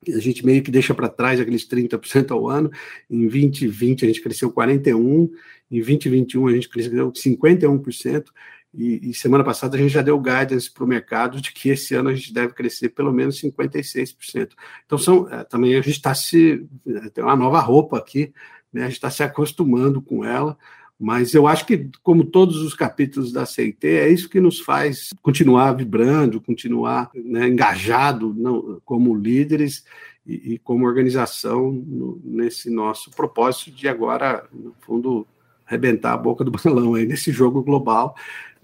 A 0.08 0.20
gente 0.20 0.46
meio 0.46 0.62
que 0.62 0.70
deixa 0.70 0.94
para 0.94 1.08
trás 1.08 1.40
aqueles 1.40 1.68
30% 1.68 2.32
ao 2.32 2.48
ano. 2.50 2.70
Em 3.10 3.22
2020 3.22 4.04
a 4.04 4.08
gente 4.08 4.22
cresceu 4.22 4.52
41, 4.52 5.32
em 5.72 5.80
2021 5.80 6.48
a 6.48 6.54
gente 6.54 6.70
cresceu 6.70 7.12
51%, 7.12 8.26
e, 8.74 9.12
e, 9.12 9.14
semana 9.14 9.44
passada 9.44 9.78
a 9.78 9.80
gente 9.80 9.92
já 9.92 10.02
deu 10.02 10.20
guidance 10.20 10.72
para 10.72 10.84
o 10.84 10.88
mercado 10.88 11.40
de 11.40 11.52
que 11.52 11.70
esse 11.70 11.94
ano 11.94 12.10
a 12.10 12.16
gente 12.16 12.34
deve 12.34 12.54
crescer 12.54 12.90
pelo 12.90 13.14
menos 13.14 13.40
56%. 13.40 14.50
Então, 14.86 14.98
são, 14.98 15.30
é, 15.30 15.44
também 15.44 15.76
a 15.76 15.82
gente 15.82 15.92
está 15.92 16.16
se. 16.16 16.66
É, 16.88 17.10
tem 17.10 17.24
uma 17.24 17.36
nova 17.36 17.60
roupa 17.60 18.00
aqui, 18.00 18.34
né? 18.72 18.82
a 18.82 18.86
gente 18.86 18.96
está 18.96 19.12
se 19.12 19.22
acostumando 19.22 20.02
com 20.02 20.26
ela, 20.26 20.58
Mas 21.00 21.36
eu 21.36 21.46
acho 21.46 21.68
que, 21.68 21.90
como 22.02 22.24
todos 22.24 22.62
os 22.62 22.74
capítulos 22.74 23.32
da 23.32 23.46
CIT, 23.46 23.86
é 23.86 24.10
isso 24.10 24.30
que 24.30 24.40
nos 24.40 24.60
faz 24.60 25.10
continuar 25.22 25.74
vibrando, 25.74 26.42
continuar 26.42 27.12
né, 27.14 27.48
engajado 27.48 28.34
não, 28.36 28.82
como 28.84 29.14
líderes 29.14 29.84
e, 30.26 30.54
e 30.54 30.58
como 30.60 30.88
organização 30.88 31.72
no, 31.72 32.20
nesse 32.24 32.72
nosso 32.72 33.12
propósito 33.12 33.70
de 33.72 33.88
agora, 33.88 34.48
no 34.52 34.74
fundo, 34.82 35.28
arrebentar 35.64 36.14
a 36.14 36.18
boca 36.18 36.44
do 36.44 36.50
balão 36.58 36.96
aí 36.96 37.06
nesse 37.06 37.32
jogo 37.32 37.62
global 37.62 38.16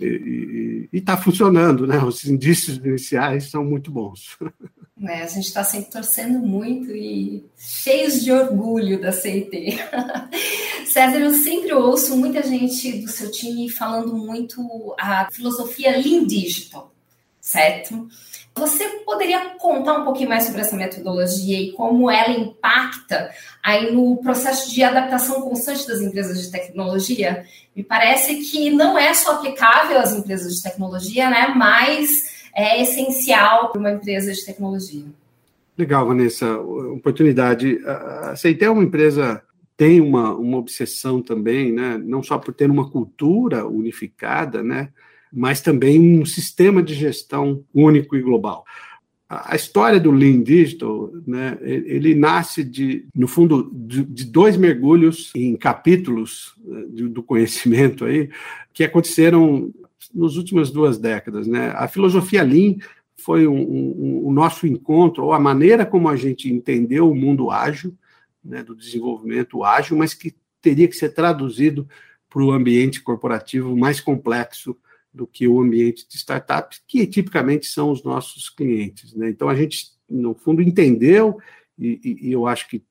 e 0.06 0.90
está 0.92 1.18
funcionando, 1.18 1.86
né? 1.86 1.98
Os 2.04 2.24
indícios 2.26 2.78
iniciais 2.78 3.50
são 3.50 3.64
muito 3.64 3.92
bons. 3.92 4.38
É, 5.02 5.24
a 5.24 5.28
gente 5.28 5.46
está 5.46 5.64
sempre 5.64 5.92
torcendo 5.92 6.40
muito 6.40 6.92
e 6.92 7.46
cheios 7.58 8.22
de 8.22 8.32
orgulho 8.32 9.00
da 9.00 9.12
CIT. 9.12 9.78
César, 10.86 11.20
eu 11.20 11.34
sempre 11.34 11.74
ouço 11.74 12.18
muita 12.18 12.44
gente 12.44 13.00
do 13.00 13.08
seu 13.08 13.32
time 13.32 13.70
falando 13.70 14.16
muito 14.16 14.96
a 15.00 15.30
filosofia 15.32 15.98
Lean 15.98 16.26
Digital, 16.26 16.94
certo? 17.50 18.08
Você 18.54 18.88
poderia 19.06 19.56
contar 19.58 20.00
um 20.00 20.04
pouquinho 20.04 20.30
mais 20.30 20.44
sobre 20.44 20.62
essa 20.62 20.76
metodologia 20.76 21.60
e 21.60 21.72
como 21.72 22.12
ela 22.12 22.30
impacta 22.30 23.32
aí 23.64 23.92
no 23.92 24.18
processo 24.18 24.72
de 24.72 24.84
adaptação 24.84 25.42
constante 25.42 25.88
das 25.88 26.00
empresas 26.00 26.40
de 26.40 26.52
tecnologia? 26.52 27.44
Me 27.76 27.84
parece 27.84 28.36
que 28.36 28.70
não 28.70 28.98
é 28.98 29.14
só 29.16 29.36
aplicável 29.36 29.98
às 29.98 30.14
empresas 30.14 30.56
de 30.56 30.62
tecnologia, 30.62 31.30
né? 31.30 31.54
Mas 31.56 32.50
é 32.56 32.82
essencial 32.82 33.72
para 33.72 33.80
uma 33.80 33.92
empresa 33.92 34.32
de 34.32 34.46
tecnologia. 34.46 35.06
Legal, 35.76 36.06
Vanessa, 36.06 36.60
oportunidade. 36.60 37.80
A 37.86 38.34
é 38.46 38.70
uma 38.70 38.84
empresa 38.84 39.42
tem 39.76 40.02
uma, 40.02 40.36
uma 40.36 40.58
obsessão 40.58 41.22
também, 41.22 41.72
né? 41.72 41.98
Não 41.98 42.22
só 42.22 42.38
por 42.38 42.54
ter 42.54 42.70
uma 42.70 42.92
cultura 42.92 43.66
unificada, 43.66 44.62
né? 44.62 44.90
Mas 45.32 45.62
também 45.62 46.20
um 46.20 46.26
sistema 46.26 46.82
de 46.82 46.94
gestão 46.94 47.64
único 47.74 48.16
e 48.16 48.22
global. 48.22 48.66
A 49.30 49.56
história 49.56 50.00
do 50.00 50.10
Lean 50.10 50.42
Digital, 50.42 51.12
né, 51.28 51.56
ele 51.62 52.16
nasce 52.16 52.64
de, 52.64 53.06
no 53.14 53.28
fundo, 53.28 53.72
de, 53.72 54.26
dois 54.26 54.58
mergulhos 54.58 55.32
em 55.36 55.56
capítulos 55.56 56.56
eh, 56.68 57.08
do 57.10 57.22
conhecimento 57.22 58.06
aí 58.06 58.30
que 58.74 58.84
aconteceram 58.84 59.72
nas 60.16 60.36
últimas 60.36 60.72
duas 60.72 60.98
décadas, 60.98 61.46
né? 61.46 61.72
A 61.76 61.88
filosofia 61.88 62.42
Lean 62.42 62.78
foi 63.18 63.46
o 63.46 63.52
um, 63.52 63.60
um, 63.60 64.28
um, 64.30 64.32
nosso 64.32 64.66
encontro, 64.66 65.26
ou 65.26 65.34
a 65.34 65.40
maneira 65.40 65.86
como 65.86 66.10
a 66.10 66.16
gente 66.16 66.52
entendeu 66.52 67.12
o 67.12 67.16
mundo 67.16 67.52
ágil, 67.52 67.96
né, 68.44 68.64
do 68.64 68.76
desenvolvimento 68.76 69.64
ágil, 69.64 69.96
mas 69.98 70.16
que 70.16 70.34
teria 70.62 70.88
que 70.88 70.96
ser 70.96 71.10
traduzido 71.10 71.88
para 72.30 72.42
o 72.42 72.52
ambiente 72.52 73.02
corporativo 73.02 73.76
mais 73.78 74.00
complexo 74.00 74.76
do 75.14 75.26
que 75.26 75.48
o 75.48 75.60
ambiente 75.60 76.08
de 76.08 76.16
startups, 76.16 76.82
que 76.88 77.06
tipicamente 77.08 77.68
são 77.68 77.92
os 77.92 78.04
nossos 78.04 78.50
clientes. 78.50 79.14
Né? 79.14 79.30
Então, 79.30 79.50
a 79.50 79.56
gente, 79.56 79.88
no 80.10 80.34
fundo, 80.34 80.62
entendeu, 80.62 81.38
e, 81.78 82.00
e, 82.24 82.32
eu 82.32 82.46
acho 82.46 82.68
que 82.70 82.84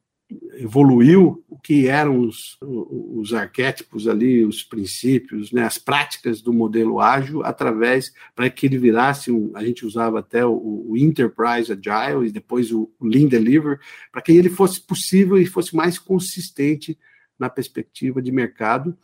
evoluiu 0.59 1.42
o 1.48 1.59
que 1.59 1.88
eram 1.88 2.20
os, 2.20 2.59
os 2.61 3.33
arquétipos 3.33 4.07
ali, 4.07 4.44
os 4.44 4.62
princípios, 4.62 5.50
né, 5.52 5.62
as 5.62 5.78
práticas 5.78 6.42
do 6.42 6.52
modelo 6.52 7.00
ágil, 7.00 7.42
através, 7.42 8.12
para 8.35 8.50
que 8.50 8.66
ele 8.66 8.76
virasse, 8.76 9.31
um, 9.31 9.50
a 9.54 9.64
gente 9.64 9.87
usava 9.87 10.18
até 10.18 10.44
o, 10.44 10.85
o 10.87 10.96
Enterprise 10.96 11.72
Agile 11.72 12.28
e 12.28 12.33
depois 12.33 12.70
o 12.70 12.90
Lean 13.00 13.26
Deliver, 13.26 13.81
para 14.12 14.20
que 14.20 14.33
ele 14.33 14.50
fosse 14.50 14.81
possível 14.81 15.38
e 15.38 15.46
fosse 15.46 15.74
mais 15.74 15.98
consistente 15.98 16.98
na 17.38 17.48
perspectiva 17.48 18.20
de 18.20 18.33
mercado. 18.33 18.96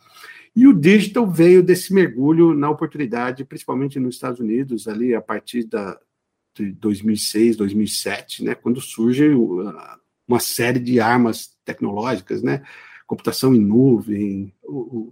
E 0.55 0.67
o 0.67 0.73
digital 0.73 1.29
veio 1.29 1.61
desse 1.61 1.93
mergulho 1.93 2.53
na 2.53 2.69
oportunidade, 2.69 3.43
principalmente 3.43 3.99
nos 3.99 4.15
Estados 4.15 4.39
Unidos, 4.39 4.87
ali 4.87 5.13
a 5.13 5.21
partir 5.21 5.65
da, 5.65 5.99
de 6.53 6.71
2006, 6.71 7.57
2007, 7.57 8.43
né, 8.43 8.55
quando 8.55 8.79
surge 8.79 9.31
uma 10.27 10.39
série 10.39 10.79
de 10.79 10.99
armas 10.99 11.57
tecnológicas, 11.65 12.41
né, 12.41 12.63
computação 13.05 13.53
em 13.53 13.59
nuvem, 13.59 14.53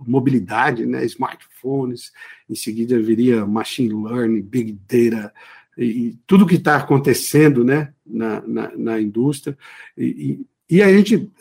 mobilidade, 0.08 0.86
né, 0.86 1.06
smartphones, 1.06 2.12
em 2.50 2.56
seguida 2.56 3.00
viria 3.00 3.46
machine 3.46 3.94
learning, 3.94 4.42
big 4.42 4.72
data, 4.88 5.34
e, 5.78 6.18
tudo 6.26 6.46
que 6.46 6.56
está 6.56 6.78
acontecendo 6.78 7.64
né, 7.64 7.94
na, 8.06 8.42
na, 8.48 8.78
na 8.78 9.02
indústria. 9.02 9.58
E, 9.98 10.06
e 10.06 10.46
a 10.82 10.92
gente, 10.92 11.32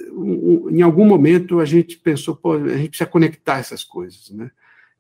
em 0.70 0.82
algum 0.82 1.04
momento, 1.04 1.60
a 1.60 1.64
gente 1.64 1.96
pensou, 1.96 2.34
pô, 2.36 2.54
a 2.54 2.76
gente 2.76 2.90
precisa 2.90 3.08
conectar 3.08 3.58
essas 3.58 3.84
coisas, 3.84 4.30
né? 4.30 4.50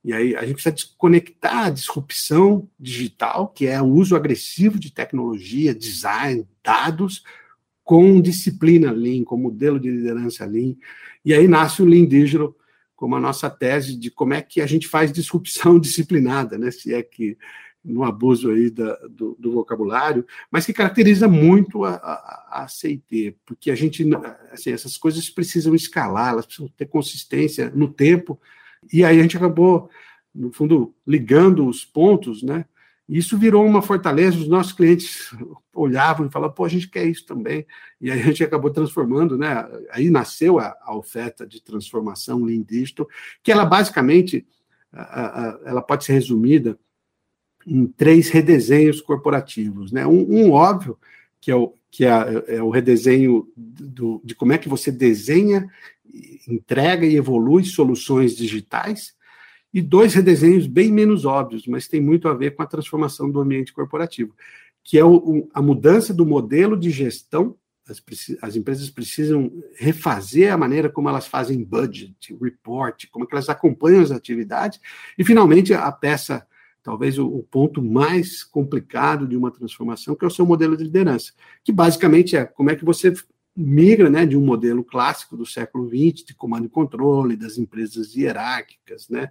E 0.04 0.12
aí 0.12 0.34
a 0.34 0.42
gente 0.42 0.54
precisa 0.54 0.74
desconectar 0.74 1.66
a 1.66 1.70
disrupção 1.70 2.68
digital, 2.78 3.48
que 3.48 3.66
é 3.66 3.80
o 3.80 3.86
uso 3.86 4.16
agressivo 4.16 4.78
de 4.78 4.92
tecnologia, 4.92 5.74
design, 5.74 6.46
dados, 6.62 7.22
com 7.84 8.20
disciplina 8.20 8.90
Lean, 8.90 9.22
com 9.22 9.36
modelo 9.36 9.78
de 9.78 9.90
liderança 9.90 10.44
Lean. 10.44 10.74
E 11.24 11.32
aí 11.32 11.46
nasce 11.46 11.82
o 11.82 11.84
Lean 11.84 12.06
Digital 12.06 12.54
como 12.96 13.16
a 13.16 13.20
nossa 13.20 13.50
tese 13.50 13.96
de 13.96 14.12
como 14.12 14.32
é 14.32 14.40
que 14.40 14.60
a 14.60 14.66
gente 14.66 14.86
faz 14.86 15.12
disrupção 15.12 15.78
disciplinada, 15.78 16.56
né? 16.56 16.70
Se 16.70 16.94
é 16.94 17.02
que 17.02 17.36
no 17.84 18.04
abuso 18.04 18.50
aí 18.50 18.70
da, 18.70 18.94
do, 19.08 19.36
do, 19.38 19.52
vocabulário, 19.52 20.24
mas 20.50 20.64
que 20.64 20.72
caracteriza 20.72 21.26
muito 21.26 21.84
a, 21.84 21.94
a, 21.94 22.62
a 22.62 22.68
CIT, 22.68 23.36
porque 23.44 23.70
a 23.70 23.74
gente, 23.74 24.04
assim, 24.52 24.70
essas 24.70 24.96
coisas 24.96 25.28
precisam 25.28 25.74
escalar, 25.74 26.30
elas 26.30 26.46
precisam 26.46 26.70
ter 26.76 26.86
consistência 26.86 27.70
no 27.74 27.88
tempo, 27.88 28.40
e 28.92 29.04
aí 29.04 29.18
a 29.18 29.22
gente 29.22 29.36
acabou, 29.36 29.90
no 30.34 30.52
fundo, 30.52 30.94
ligando 31.06 31.66
os 31.66 31.84
pontos, 31.84 32.42
né? 32.42 32.64
E 33.08 33.18
isso 33.18 33.36
virou 33.36 33.66
uma 33.66 33.82
fortaleza, 33.82 34.38
os 34.38 34.48
nossos 34.48 34.72
clientes 34.72 35.34
olhavam 35.74 36.26
e 36.26 36.30
falavam, 36.30 36.54
pô, 36.54 36.64
a 36.64 36.68
gente 36.68 36.88
quer 36.88 37.04
isso 37.04 37.26
também, 37.26 37.66
e 38.00 38.10
aí 38.10 38.20
a 38.20 38.24
gente 38.24 38.44
acabou 38.44 38.70
transformando, 38.70 39.36
né? 39.36 39.68
Aí 39.90 40.08
nasceu 40.08 40.60
a, 40.60 40.76
a 40.82 40.96
oferta 40.96 41.44
de 41.44 41.60
transformação 41.60 42.44
Lean 42.44 42.62
Digital, 42.62 43.08
que 43.42 43.50
ela 43.50 43.64
basicamente, 43.64 44.46
ela 45.64 45.82
pode 45.82 46.04
ser 46.04 46.12
resumida 46.12 46.78
em 47.66 47.86
três 47.86 48.28
redesenhos 48.28 49.00
corporativos. 49.00 49.92
Né? 49.92 50.06
Um, 50.06 50.46
um 50.46 50.50
óbvio, 50.52 50.98
que 51.40 51.50
é 51.50 51.56
o, 51.56 51.74
que 51.90 52.04
é, 52.04 52.10
é 52.48 52.62
o 52.62 52.70
redesenho 52.70 53.46
do, 53.56 54.20
de 54.24 54.34
como 54.34 54.52
é 54.52 54.58
que 54.58 54.68
você 54.68 54.90
desenha, 54.90 55.68
entrega 56.48 57.06
e 57.06 57.16
evolui 57.16 57.64
soluções 57.64 58.34
digitais, 58.36 59.14
e 59.72 59.80
dois 59.80 60.14
redesenhos 60.14 60.66
bem 60.66 60.92
menos 60.92 61.24
óbvios, 61.24 61.66
mas 61.66 61.88
tem 61.88 62.00
muito 62.00 62.28
a 62.28 62.34
ver 62.34 62.54
com 62.54 62.62
a 62.62 62.66
transformação 62.66 63.30
do 63.30 63.40
ambiente 63.40 63.72
corporativo, 63.72 64.34
que 64.84 64.98
é 64.98 65.04
o, 65.04 65.48
a 65.54 65.62
mudança 65.62 66.12
do 66.12 66.26
modelo 66.26 66.76
de 66.76 66.90
gestão. 66.90 67.56
As, 67.88 68.02
as, 68.42 68.54
empresas 68.54 68.90
precisam 68.90 69.50
refazer 69.76 70.52
a 70.52 70.56
maneira 70.56 70.88
como 70.90 71.08
elas 71.08 71.26
fazem 71.26 71.64
budget, 71.64 72.36
report, 72.40 73.06
como 73.10 73.24
é 73.24 73.28
que 73.28 73.34
elas 73.34 73.48
acompanham 73.48 74.02
as 74.02 74.10
atividades, 74.10 74.78
e 75.18 75.24
finalmente 75.24 75.72
a 75.72 75.90
peça 75.90 76.46
talvez 76.82 77.18
o, 77.18 77.26
o, 77.26 77.42
ponto 77.42 77.82
mais 77.82 78.42
complicado 78.42 79.26
de 79.26 79.36
uma 79.36 79.50
transformação, 79.50 80.14
que 80.14 80.24
é 80.24 80.28
o 80.28 80.30
seu 80.30 80.44
modelo 80.44 80.76
de 80.76 80.84
liderança, 80.84 81.32
que 81.62 81.72
basicamente 81.72 82.36
é 82.36 82.44
como 82.44 82.70
é 82.70 82.76
que 82.76 82.84
você 82.84 83.14
migra 83.54 84.08
né, 84.08 84.26
de 84.26 84.36
um 84.36 84.44
modelo 84.44 84.82
clássico 84.82 85.36
do 85.36 85.46
século 85.46 85.88
XX, 85.88 86.24
de 86.24 86.34
comando 86.34 86.66
e 86.66 86.70
controle, 86.70 87.36
das 87.36 87.58
empresas 87.58 88.14
hierárquicas, 88.16 89.08
né, 89.08 89.30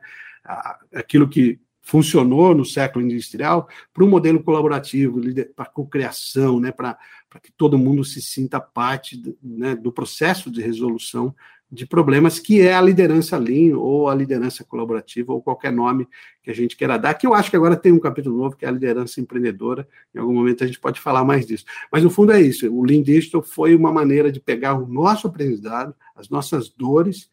aquilo 0.94 1.28
que 1.28 1.60
funcionou 1.82 2.54
no 2.54 2.64
século 2.64 3.04
industrial, 3.04 3.68
para 3.92 4.04
um 4.04 4.10
modelo 4.10 4.44
colaborativo, 4.44 5.20
para 5.56 5.66
cocriação, 5.66 6.60
né, 6.60 6.72
para 6.72 6.98
que 7.42 7.52
todo 7.52 7.78
mundo 7.78 8.06
se 8.06 8.22
sinta 8.22 8.60
parte 8.60 9.22
né, 9.42 9.76
do 9.76 9.92
processo 9.92 10.52
de 10.52 10.62
resolução 10.62 11.36
de 11.72 11.86
problemas, 11.86 12.38
que 12.38 12.60
é 12.60 12.74
a 12.74 12.82
liderança 12.82 13.38
Lean, 13.38 13.78
ou 13.78 14.10
a 14.10 14.16
liderança 14.16 14.64
colaborativa, 14.64 15.32
ou 15.32 15.42
qualquer 15.42 15.72
nome 15.72 16.06
que 16.44 16.52
a 16.52 16.54
gente 16.54 16.76
queira 16.76 16.98
dar, 16.98 17.14
que 17.14 17.26
eu 17.26 17.34
acho 17.34 17.50
que 17.50 17.56
agora 17.56 17.78
tem 17.78 17.94
um 17.94 18.00
capítulo 18.00 18.38
novo, 18.38 18.58
que 18.58 18.66
é 18.66 18.68
a 18.68 18.72
liderança 18.72 19.22
empreendedora, 19.22 19.88
em 20.14 20.20
algum 20.20 20.34
momento 20.34 20.64
a 20.64 20.68
gente 20.68 20.80
pode 20.80 21.00
falar 21.00 21.24
mais 21.24 21.46
disso. 21.46 21.64
Mas 21.90 22.04
no 22.04 22.10
fundo 22.10 22.34
é 22.34 22.42
isso, 22.42 22.70
o 22.70 22.84
Lean 22.84 23.02
Digital 23.02 23.42
foi 23.42 23.74
uma 23.74 23.92
maneira 23.92 24.30
de 24.30 24.40
pegar 24.40 24.74
o 24.74 24.86
nosso 24.86 25.28
aprendizado, 25.28 25.96
as 26.14 26.30
nossas 26.30 26.68
dores, 26.68 27.30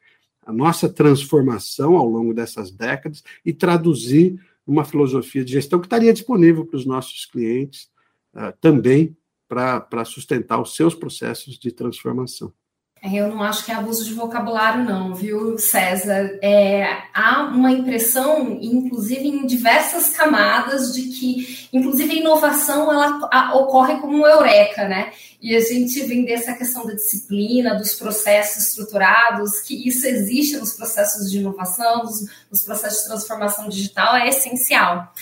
a 0.46 0.52
nossa 0.52 0.88
transformação 0.88 1.96
ao 1.96 2.08
longo 2.08 2.32
dessas 2.32 2.70
décadas 2.70 3.24
e 3.44 3.52
traduzir 3.52 4.40
uma 4.64 4.84
filosofia 4.84 5.44
de 5.44 5.52
gestão 5.52 5.80
que 5.80 5.86
estaria 5.86 6.12
disponível 6.12 6.64
para 6.64 6.76
os 6.76 6.86
nossos 6.86 7.26
clientes 7.26 7.88
uh, 8.34 8.56
também 8.60 9.16
para 9.48 10.04
sustentar 10.04 10.60
os 10.60 10.76
seus 10.76 10.94
processos 10.94 11.58
de 11.58 11.72
transformação. 11.72 12.52
É, 13.00 13.14
eu 13.14 13.28
não 13.28 13.42
acho 13.42 13.64
que 13.64 13.70
é 13.70 13.74
abuso 13.74 14.04
de 14.04 14.12
vocabulário, 14.12 14.84
não, 14.84 15.14
viu, 15.14 15.56
César? 15.56 16.36
É, 16.42 16.84
há 17.14 17.44
uma 17.44 17.70
impressão, 17.70 18.58
inclusive 18.60 19.28
em 19.28 19.46
diversas 19.46 20.10
camadas, 20.10 20.92
de 20.92 21.02
que, 21.02 21.68
inclusive, 21.72 22.10
a 22.10 22.20
inovação 22.20 22.92
ela 22.92 23.28
a, 23.32 23.56
ocorre 23.56 24.00
como 24.00 24.26
eureka, 24.26 24.88
né? 24.88 25.12
E 25.40 25.54
a 25.54 25.60
gente 25.60 26.00
vem 26.06 26.24
dessa 26.24 26.52
questão 26.54 26.84
da 26.84 26.94
disciplina, 26.94 27.76
dos 27.76 27.94
processos 27.94 28.68
estruturados, 28.68 29.60
que 29.60 29.86
isso 29.88 30.04
existe 30.04 30.56
nos 30.56 30.72
processos 30.72 31.30
de 31.30 31.38
inovação, 31.38 32.02
nos, 32.02 32.28
nos 32.50 32.62
processos 32.62 33.02
de 33.02 33.08
transformação 33.08 33.68
digital, 33.68 34.16
é 34.16 34.28
essencial. 34.28 35.12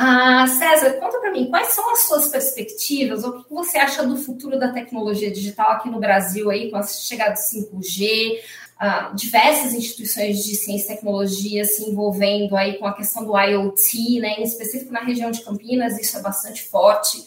Ah, 0.00 0.46
César, 0.46 0.92
conta 1.00 1.18
para 1.18 1.32
mim, 1.32 1.50
quais 1.50 1.72
são 1.72 1.90
as 1.90 2.04
suas 2.06 2.28
perspectivas? 2.28 3.24
O 3.24 3.42
que 3.42 3.52
você 3.52 3.78
acha 3.78 4.06
do 4.06 4.16
futuro 4.16 4.56
da 4.56 4.72
tecnologia 4.72 5.28
digital 5.28 5.72
aqui 5.72 5.90
no 5.90 5.98
Brasil, 5.98 6.48
aí, 6.50 6.70
com 6.70 6.76
a 6.76 6.84
chegada 6.84 7.32
do 7.32 7.40
5G, 7.40 8.38
ah, 8.78 9.10
diversas 9.12 9.74
instituições 9.74 10.44
de 10.44 10.54
ciência 10.54 10.92
e 10.92 10.94
tecnologia 10.94 11.64
se 11.64 11.82
envolvendo 11.82 12.56
aí 12.56 12.78
com 12.78 12.86
a 12.86 12.94
questão 12.94 13.24
do 13.24 13.36
IoT, 13.36 14.20
né, 14.20 14.34
em 14.38 14.44
específico 14.44 14.92
na 14.92 15.00
região 15.00 15.32
de 15.32 15.40
Campinas, 15.42 15.98
isso 15.98 16.16
é 16.16 16.22
bastante 16.22 16.62
forte. 16.62 17.18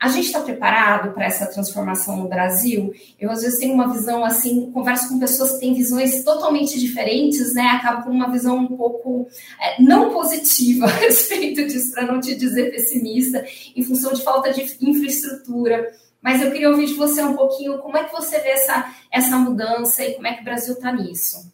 A 0.00 0.08
gente 0.08 0.26
está 0.26 0.40
preparado 0.40 1.12
para 1.12 1.24
essa 1.24 1.44
transformação 1.46 2.16
no 2.16 2.28
Brasil? 2.28 2.94
Eu, 3.18 3.32
às 3.32 3.42
vezes, 3.42 3.58
tenho 3.58 3.74
uma 3.74 3.92
visão 3.92 4.24
assim, 4.24 4.70
converso 4.70 5.08
com 5.08 5.18
pessoas 5.18 5.54
que 5.54 5.60
têm 5.60 5.74
visões 5.74 6.22
totalmente 6.22 6.78
diferentes, 6.78 7.52
né? 7.52 7.62
Acabo 7.62 8.04
com 8.04 8.10
uma 8.10 8.30
visão 8.30 8.58
um 8.58 8.76
pouco 8.76 9.28
é, 9.60 9.82
não 9.82 10.12
positiva 10.12 10.86
a 10.86 10.88
respeito 10.88 11.66
disso, 11.66 11.90
para 11.92 12.06
não 12.06 12.20
te 12.20 12.36
dizer 12.36 12.70
pessimista, 12.70 13.44
em 13.74 13.82
função 13.82 14.12
de 14.12 14.22
falta 14.22 14.52
de 14.52 14.62
infraestrutura. 14.80 15.90
Mas 16.22 16.42
eu 16.42 16.52
queria 16.52 16.70
ouvir 16.70 16.86
de 16.86 16.94
você 16.94 17.20
um 17.22 17.34
pouquinho 17.34 17.78
como 17.78 17.96
é 17.96 18.04
que 18.04 18.12
você 18.12 18.38
vê 18.38 18.50
essa, 18.50 18.94
essa 19.10 19.36
mudança 19.36 20.04
e 20.04 20.14
como 20.14 20.28
é 20.28 20.34
que 20.34 20.42
o 20.42 20.44
Brasil 20.44 20.74
está 20.74 20.92
nisso. 20.92 21.50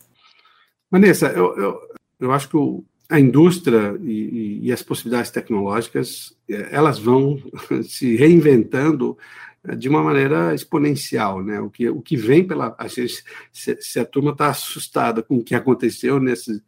Vanessa, 0.91 1.29
eu, 1.29 1.57
eu, 1.57 1.81
eu 2.21 2.33
acho 2.33 2.49
que 2.51 2.57
o, 2.59 2.85
a 3.15 3.21
indústria 3.21 3.97
e, 4.03 4.61
e, 4.65 4.73
as 4.73 4.83
possibilidades 4.83 5.31
tecnológicas 5.31 6.37
eh, 6.49 6.69
elas 6.73 6.99
vão 6.99 7.41
se 7.85 8.17
reinventando 8.17 9.17
eh, 9.63 9.77
de 9.77 9.89
uma 9.89 10.03
maneira 10.03 10.53
exponencial, 10.53 11.41
né? 11.41 11.61
O 11.61 11.71
que, 11.71 11.89
o 11.89 12.03
que 12.03 12.17
vem 12.17 12.45
pela 12.45 12.75
a 12.77 12.89
gente, 12.89 13.23
se, 13.53 13.81
se 13.81 14.01
a 14.01 14.05
turma 14.05 14.33
está 14.33 14.49
assustada 14.49 15.23
com 15.23 15.37
o 15.37 15.45
que 15.45 15.55
aconteceu 15.55 16.19
nesse, 16.19 16.61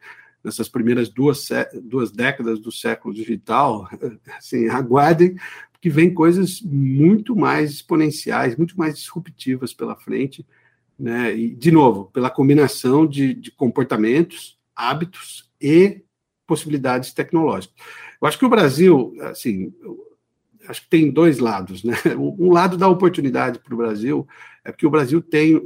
nessas 0.42 0.68
primeiras 0.68 1.09
duas, 1.09 1.48
duas 1.82 2.12
décadas 2.12 2.61
do 2.61 2.70
século 2.70 3.12
digital, 3.12 3.88
assim, 4.38 4.68
aguardem, 4.68 5.37
porque 5.72 5.90
vem 5.90 6.14
coisas 6.14 6.62
muito 6.62 7.35
mais 7.35 7.72
exponenciais, 7.72 8.56
muito 8.56 8.78
mais 8.78 8.94
disruptivas 8.94 9.74
pela 9.74 9.96
frente, 9.96 10.46
né? 10.96 11.37
E 11.37 11.56
de 11.56 11.72
novo, 11.72 12.04
pela 12.12 12.30
combinação 12.30 13.04
de, 13.04 13.35
de 13.35 13.50
comportamentos, 13.50 14.56
hábitos 14.76 15.50
e 15.61 16.06
possibilidades 16.46 17.12
tecnológicas. 17.12 17.74
Eu 18.20 18.28
acho 18.28 18.38
que 18.38 18.44
o 18.46 18.50
Brasil, 18.50 19.14
assim, 19.22 19.72
acho 20.68 20.83
que 20.83 20.88
tem 20.88 21.11
dois 21.11 21.38
lados, 21.38 21.83
né? 21.85 21.94
Um 22.18 22.52
lado 22.52 22.76
da 22.76 22.88
oportunidade 22.88 23.59
para 23.59 23.74
o 23.74 23.79
Brasil 23.79 24.26
é 24.64 24.72
que 24.72 24.87
o 24.87 24.90
Brasil 24.90 25.22
tem 25.22 25.57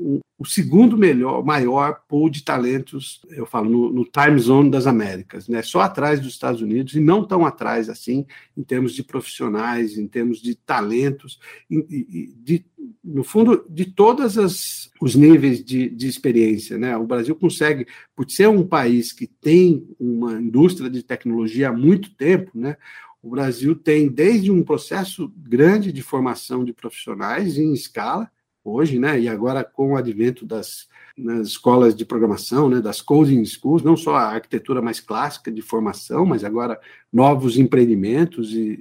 o 0.41 0.47
segundo 0.47 0.97
melhor, 0.97 1.45
maior 1.45 2.01
pool 2.09 2.31
de 2.31 2.43
talentos, 2.43 3.21
eu 3.29 3.45
falo, 3.45 3.69
no, 3.69 3.93
no, 3.93 4.05
time 4.07 4.39
zone 4.39 4.71
das 4.71 4.87
Américas, 4.87 5.49
né? 5.49 5.61
Só 5.61 5.81
atrás 5.81 6.19
dos 6.19 6.31
Estados 6.31 6.63
Unidos 6.63 6.95
e 6.95 7.01
não 7.01 7.27
tão 7.27 7.45
atrás 7.45 7.91
assim, 7.91 8.25
em 8.57 8.63
termos 8.63 8.95
de 8.95 9.03
profissionais, 9.03 9.99
em 9.99 10.07
termos 10.09 10.41
de 10.41 10.55
talentos, 10.55 11.39
de, 11.69 12.35
de, 12.43 12.65
no 13.05 13.23
fundo, 13.23 13.67
de 13.69 13.85
todos 13.85 14.91
os 14.99 15.15
níveis 15.15 15.63
de, 15.63 15.91
de 15.91 16.09
experiência, 16.09 16.79
né? 16.79 16.97
O 16.97 17.07
Brasil 17.07 17.37
consegue, 17.37 17.87
por 18.17 18.31
ser 18.31 18.49
um 18.49 18.67
país 18.67 19.13
que 19.13 19.27
tem 19.27 19.87
uma 20.01 20.41
indústria 20.41 20.89
de 20.89 21.03
tecnologia 21.03 21.69
há 21.69 21.73
muito 21.73 22.15
tempo, 22.15 22.51
né? 22.55 22.79
O 23.23 23.31
Brasil 23.31 23.75
tem 23.75 24.09
desde 24.09 24.51
um 24.51 24.63
processo 24.63 25.33
grande 25.37 25.93
de 25.93 26.03
formação 26.03 26.65
de 26.65 26.73
profissionais 26.73 27.59
em 27.59 27.73
escala, 27.73 28.31
hoje, 28.65 28.99
né? 28.99 29.19
E 29.21 29.29
agora 29.29 29.65
com 29.65 29.93
o 29.93 29.97
advento 29.97 30.45
das 30.45 30.89
escolas 31.43 31.95
de 31.95 32.05
programação, 32.05 32.69
né, 32.69 32.81
das 32.81 33.03
coding 33.03 33.45
schools, 33.45 33.83
não 33.83 33.97
só 33.97 34.17
a 34.17 34.33
arquitetura 34.35 34.81
mais 34.81 35.01
clássica 35.01 35.51
de 35.51 35.61
formação, 35.61 36.25
mas 36.25 36.45
agora 36.45 36.81
novos 37.13 37.59
empreendimentos 37.59 38.53
e, 38.53 38.79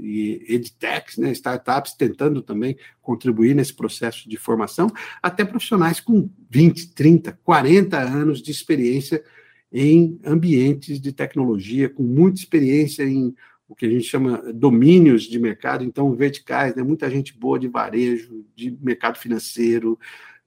e 0.48 0.56
edtechs, 0.56 1.18
né, 1.18 1.32
startups 1.32 1.94
tentando 1.94 2.42
também 2.42 2.78
contribuir 3.02 3.56
nesse 3.56 3.74
processo 3.74 4.30
de 4.30 4.38
formação, 4.38 4.90
até 5.22 5.44
profissionais 5.44 6.00
com 6.00 6.30
20, 6.50 6.94
30, 6.94 7.40
40 7.44 8.00
anos 8.00 8.42
de 8.42 8.52
experiência 8.52 9.24
em 9.72 10.20
ambientes 10.26 11.00
de 11.00 11.12
tecnologia, 11.12 11.90
com 11.90 12.04
muita 12.04 12.40
experiência 12.40 13.04
em 13.04 13.36
o 13.70 13.76
que 13.76 13.86
a 13.86 13.90
gente 13.90 14.04
chama 14.04 14.42
domínios 14.52 15.24
de 15.24 15.38
mercado, 15.38 15.84
então 15.84 16.12
verticais, 16.16 16.76
né? 16.76 16.82
muita 16.82 17.08
gente 17.10 17.38
boa 17.38 17.60
de 17.60 17.68
varejo, 17.68 18.44
de 18.56 18.76
mercado 18.82 19.20
financeiro, 19.20 19.98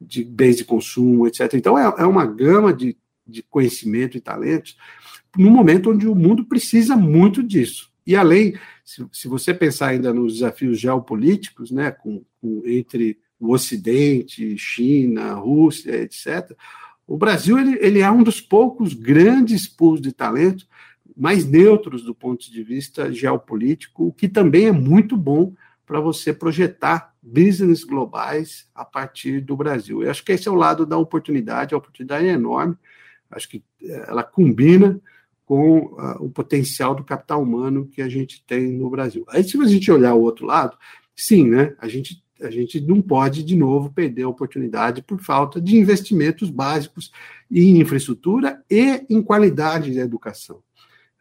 de 0.00 0.24
bens 0.24 0.56
de 0.56 0.64
consumo, 0.64 1.28
etc. 1.28 1.54
Então 1.54 1.78
é, 1.78 2.02
é 2.02 2.04
uma 2.04 2.26
gama 2.26 2.74
de, 2.74 2.96
de 3.24 3.42
conhecimento 3.44 4.16
e 4.16 4.20
talentos 4.20 4.76
no 5.38 5.50
momento 5.50 5.90
onde 5.90 6.08
o 6.08 6.16
mundo 6.16 6.44
precisa 6.44 6.96
muito 6.96 7.42
disso. 7.44 7.90
E 8.04 8.16
além, 8.16 8.54
se, 8.84 9.06
se 9.12 9.28
você 9.28 9.54
pensar 9.54 9.88
ainda 9.88 10.12
nos 10.12 10.34
desafios 10.34 10.80
geopolíticos, 10.80 11.70
né, 11.70 11.92
com, 11.92 12.24
com, 12.40 12.62
entre 12.66 13.18
o 13.38 13.52
Ocidente, 13.52 14.58
China, 14.58 15.34
Rússia, 15.34 15.92
etc., 16.02 16.56
o 17.06 17.16
Brasil 17.16 17.58
ele, 17.58 17.78
ele 17.80 18.00
é 18.00 18.10
um 18.10 18.22
dos 18.22 18.40
poucos 18.40 18.94
grandes 18.94 19.68
pools 19.68 20.00
de 20.00 20.12
talento 20.12 20.66
mais 21.16 21.44
neutros 21.44 22.04
do 22.04 22.14
ponto 22.14 22.50
de 22.50 22.62
vista 22.62 23.12
geopolítico, 23.12 24.06
o 24.06 24.12
que 24.12 24.28
também 24.28 24.66
é 24.66 24.72
muito 24.72 25.16
bom 25.16 25.54
para 25.86 26.00
você 26.00 26.32
projetar 26.32 27.14
business 27.22 27.84
globais 27.84 28.68
a 28.74 28.84
partir 28.84 29.40
do 29.40 29.56
Brasil. 29.56 30.02
Eu 30.02 30.10
acho 30.10 30.24
que 30.24 30.32
esse 30.32 30.48
é 30.48 30.50
o 30.50 30.56
lado 30.56 30.86
da 30.86 30.96
oportunidade, 30.96 31.74
a 31.74 31.78
oportunidade 31.78 32.26
é 32.26 32.32
enorme, 32.32 32.76
acho 33.30 33.48
que 33.48 33.62
eh, 33.82 34.04
ela 34.08 34.22
combina 34.22 35.00
com 35.44 35.78
uh, 35.78 36.16
o 36.20 36.30
potencial 36.30 36.94
do 36.94 37.04
capital 37.04 37.42
humano 37.42 37.86
que 37.86 38.00
a 38.00 38.08
gente 38.08 38.42
tem 38.46 38.72
no 38.72 38.88
Brasil. 38.88 39.24
Aí, 39.28 39.44
se 39.44 39.60
a 39.60 39.66
gente 39.66 39.90
olhar 39.90 40.14
o 40.14 40.22
outro 40.22 40.46
lado, 40.46 40.76
sim, 41.14 41.48
né, 41.48 41.74
a 41.78 41.88
gente, 41.88 42.22
a 42.40 42.50
gente 42.50 42.80
não 42.80 43.02
pode, 43.02 43.42
de 43.42 43.56
novo, 43.56 43.92
perder 43.92 44.22
a 44.22 44.28
oportunidade 44.28 45.02
por 45.02 45.20
falta 45.20 45.60
de 45.60 45.76
investimentos 45.76 46.48
básicos 46.48 47.12
em 47.50 47.80
infraestrutura 47.80 48.62
e 48.70 49.04
em 49.10 49.20
qualidade 49.20 49.94
da 49.94 50.00
educação. 50.00 50.62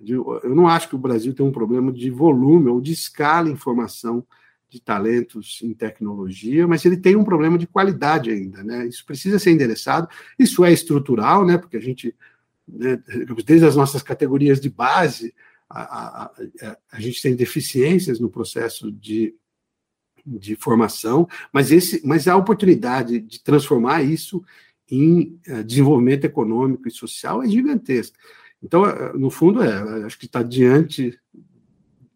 Eu 0.05 0.55
não 0.55 0.67
acho 0.67 0.89
que 0.89 0.95
o 0.95 0.99
Brasil 0.99 1.33
tem 1.33 1.45
um 1.45 1.51
problema 1.51 1.91
de 1.91 2.09
volume 2.09 2.69
ou 2.69 2.81
de 2.81 2.91
escala 2.91 3.49
em 3.49 3.55
formação 3.55 4.25
de 4.69 4.79
talentos 4.79 5.59
em 5.61 5.73
tecnologia, 5.73 6.65
mas 6.65 6.85
ele 6.85 6.95
tem 6.95 7.15
um 7.15 7.25
problema 7.25 7.57
de 7.57 7.67
qualidade 7.67 8.31
ainda, 8.31 8.63
né? 8.63 8.87
Isso 8.87 9.05
precisa 9.05 9.37
ser 9.37 9.51
endereçado. 9.51 10.07
Isso 10.39 10.63
é 10.63 10.71
estrutural, 10.71 11.45
né? 11.45 11.57
Porque 11.57 11.75
a 11.75 11.81
gente, 11.81 12.15
né, 12.65 12.97
desde 13.45 13.65
as 13.65 13.75
nossas 13.75 14.01
categorias 14.01 14.61
de 14.61 14.69
base, 14.69 15.35
a, 15.69 15.81
a, 15.81 16.25
a, 16.61 16.77
a 16.93 16.99
gente 17.01 17.21
tem 17.21 17.35
deficiências 17.35 18.17
no 18.17 18.29
processo 18.29 18.89
de, 18.89 19.35
de 20.25 20.55
formação, 20.55 21.27
mas, 21.51 21.71
esse, 21.71 22.01
mas 22.05 22.27
a 22.27 22.37
oportunidade 22.37 23.19
de 23.19 23.43
transformar 23.43 24.03
isso 24.03 24.43
em 24.89 25.37
uh, 25.49 25.63
desenvolvimento 25.65 26.25
econômico 26.25 26.87
e 26.87 26.91
social 26.91 27.43
é 27.43 27.47
gigantesca. 27.47 28.17
Então, 28.63 28.85
é, 28.85 29.13
no 29.13 29.29
fundo, 29.29 29.61
é, 29.63 30.05
acho 30.05 30.17
que 30.19 30.25
está 30.25 30.43
diante 30.43 31.17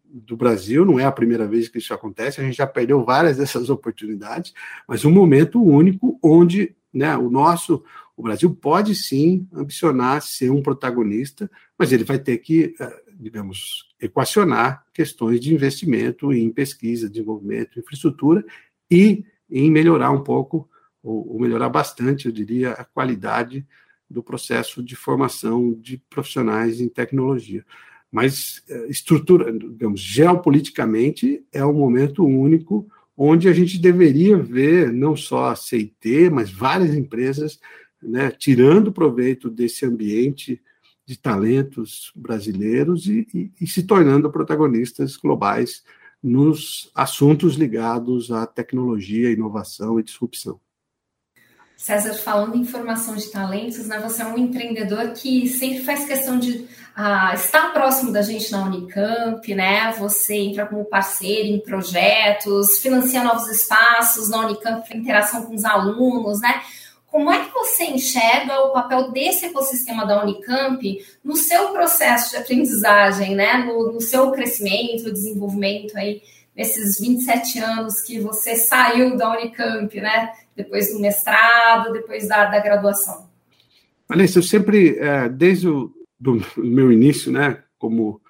do 0.04 0.36
Brasil, 0.36 0.84
não 0.84 0.98
é 0.98 1.04
a 1.04 1.12
primeira 1.12 1.46
vez 1.46 1.68
que 1.68 1.78
isso 1.78 1.92
acontece, 1.92 2.40
a 2.40 2.44
gente 2.44 2.56
já 2.56 2.66
perdeu 2.66 3.04
várias 3.04 3.36
dessas 3.38 3.68
oportunidades, 3.68 4.54
mas 4.88 5.04
um 5.04 5.10
momento 5.10 5.62
único 5.62 6.18
onde 6.22 6.74
né, 6.92 7.16
o 7.16 7.28
nosso, 7.28 7.84
o 8.16 8.22
Brasil 8.22 8.54
pode 8.54 8.94
sim 8.94 9.46
ambicionar 9.52 10.22
ser 10.22 10.50
um 10.50 10.62
protagonista, 10.62 11.50
mas 11.78 11.92
ele 11.92 12.04
vai 12.04 12.18
ter 12.18 12.38
que, 12.38 12.74
é, 12.80 13.02
digamos, 13.18 13.94
equacionar 14.00 14.84
questões 14.94 15.40
de 15.40 15.52
investimento 15.52 16.32
em 16.32 16.50
pesquisa, 16.50 17.10
desenvolvimento, 17.10 17.78
infraestrutura 17.78 18.44
e 18.90 19.24
em 19.50 19.70
melhorar 19.70 20.10
um 20.10 20.22
pouco, 20.22 20.68
ou 21.02 21.38
melhorar 21.38 21.68
bastante, 21.68 22.26
eu 22.26 22.32
diria, 22.32 22.72
a 22.72 22.84
qualidade 22.84 23.64
do 24.08 24.22
processo 24.22 24.82
de 24.82 24.94
formação 24.94 25.72
de 25.72 25.98
profissionais 26.08 26.80
em 26.80 26.88
tecnologia. 26.88 27.64
Mas 28.10 28.62
eh, 28.68 28.86
estrutura, 28.88 29.52
digamos, 29.52 30.00
geopoliticamente 30.00 31.44
é 31.52 31.64
um 31.64 31.74
momento 31.74 32.24
único 32.24 32.88
onde 33.16 33.48
a 33.48 33.52
gente 33.52 33.78
deveria 33.78 34.36
ver 34.36 34.92
não 34.92 35.16
só 35.16 35.46
a 35.50 35.56
CIT, 35.56 36.30
mas 36.30 36.50
várias 36.50 36.94
empresas 36.94 37.58
né, 38.02 38.30
tirando 38.30 38.92
proveito 38.92 39.50
desse 39.50 39.86
ambiente 39.86 40.60
de 41.06 41.18
talentos 41.18 42.12
brasileiros 42.14 43.06
e, 43.06 43.26
e, 43.32 43.52
e, 43.60 43.66
se 43.66 43.84
tornando 43.84 44.30
protagonistas 44.30 45.16
globais 45.16 45.84
nos 46.22 46.90
assuntos 46.94 47.54
ligados 47.54 48.32
à 48.32 48.44
tecnologia, 48.46 49.30
inovação 49.30 50.00
e 50.00 50.02
disrupção. 50.02 50.60
César, 51.76 52.14
falando 52.14 52.56
em 52.56 52.64
formação 52.64 53.14
de 53.16 53.30
talentos, 53.30 53.86
né, 53.86 53.98
você 53.98 54.22
é 54.22 54.26
um 54.26 54.38
empreendedor 54.38 55.12
que 55.12 55.46
sempre 55.48 55.84
faz 55.84 56.06
questão 56.06 56.38
de 56.38 56.66
ah, 56.98 57.34
estar 57.34 57.74
próximo 57.74 58.10
da 58.10 58.22
gente 58.22 58.50
na 58.50 58.64
Unicamp, 58.64 59.54
né? 59.54 59.92
Você 59.98 60.34
entra 60.34 60.64
como 60.64 60.82
parceiro 60.86 61.48
em 61.48 61.60
projetos, 61.60 62.78
financia 62.78 63.22
novos 63.22 63.50
espaços 63.50 64.30
na 64.30 64.46
Unicamp 64.46 64.88
para 64.88 64.96
interação 64.96 65.44
com 65.44 65.54
os 65.54 65.66
alunos, 65.66 66.40
né? 66.40 66.62
Como 67.06 67.30
é 67.30 67.44
que 67.44 67.52
você 67.52 67.84
enxerga 67.84 68.58
o 68.60 68.72
papel 68.72 69.10
desse 69.12 69.44
ecossistema 69.44 70.06
da 70.06 70.22
Unicamp 70.22 71.06
no 71.22 71.36
seu 71.36 71.68
processo 71.68 72.30
de 72.30 72.38
aprendizagem, 72.38 73.34
né? 73.34 73.58
No, 73.58 73.92
no 73.92 74.00
seu 74.00 74.30
crescimento, 74.30 75.12
desenvolvimento 75.12 75.94
aí, 75.98 76.22
nesses 76.56 76.98
27 76.98 77.58
anos 77.58 78.00
que 78.00 78.18
você 78.18 78.56
saiu 78.56 79.18
da 79.18 79.30
Unicamp, 79.32 80.00
né? 80.00 80.32
Depois 80.56 80.92
do 80.92 81.00
mestrado, 81.00 81.92
depois 81.92 82.26
da, 82.26 82.46
da 82.46 82.60
graduação? 82.60 83.28
Vanessa, 84.08 84.38
eu 84.38 84.42
sempre, 84.42 84.98
é, 84.98 85.28
desde 85.28 85.68
o 85.68 85.92
do 86.18 86.40
meu 86.56 86.90
início, 86.90 87.30
né, 87.30 87.62
como, 87.78 88.20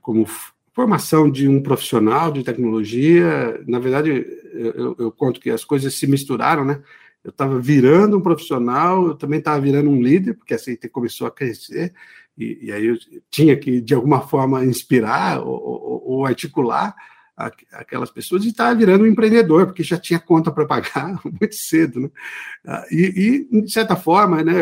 como 0.00 0.26
formação 0.72 1.30
de 1.30 1.48
um 1.48 1.62
profissional 1.62 2.32
de 2.32 2.42
tecnologia, 2.42 3.62
na 3.66 3.78
verdade, 3.78 4.26
eu, 4.52 4.96
eu 4.98 5.12
conto 5.12 5.40
que 5.40 5.50
as 5.50 5.64
coisas 5.64 5.94
se 5.94 6.06
misturaram, 6.06 6.64
né? 6.64 6.82
Eu 7.22 7.30
estava 7.30 7.58
virando 7.58 8.16
um 8.16 8.20
profissional, 8.20 9.08
eu 9.08 9.14
também 9.14 9.40
estava 9.40 9.60
virando 9.60 9.90
um 9.90 10.00
líder, 10.00 10.34
porque 10.34 10.54
a 10.54 10.58
CIT 10.58 10.88
começou 10.88 11.26
a 11.26 11.30
crescer, 11.30 11.92
e, 12.38 12.66
e, 12.66 12.72
aí 12.72 12.86
eu 12.86 12.96
tinha 13.30 13.56
que, 13.56 13.80
de 13.80 13.94
alguma 13.94 14.20
forma, 14.20 14.64
inspirar 14.64 15.40
ou, 15.40 15.60
ou, 15.60 16.02
ou 16.06 16.26
articular 16.26 16.94
aquelas 17.36 18.10
pessoas 18.10 18.44
e 18.44 18.48
estava 18.48 18.74
virando 18.74 19.04
um 19.04 19.06
empreendedor, 19.06 19.66
porque 19.66 19.82
já 19.82 19.98
tinha 19.98 20.18
conta 20.18 20.50
para 20.50 20.64
pagar 20.64 21.20
muito 21.24 21.54
cedo. 21.54 22.00
Né? 22.00 22.10
Ah, 22.64 22.86
e, 22.90 23.46
e, 23.52 23.62
de 23.62 23.70
certa 23.70 23.94
forma, 23.94 24.42
né, 24.42 24.54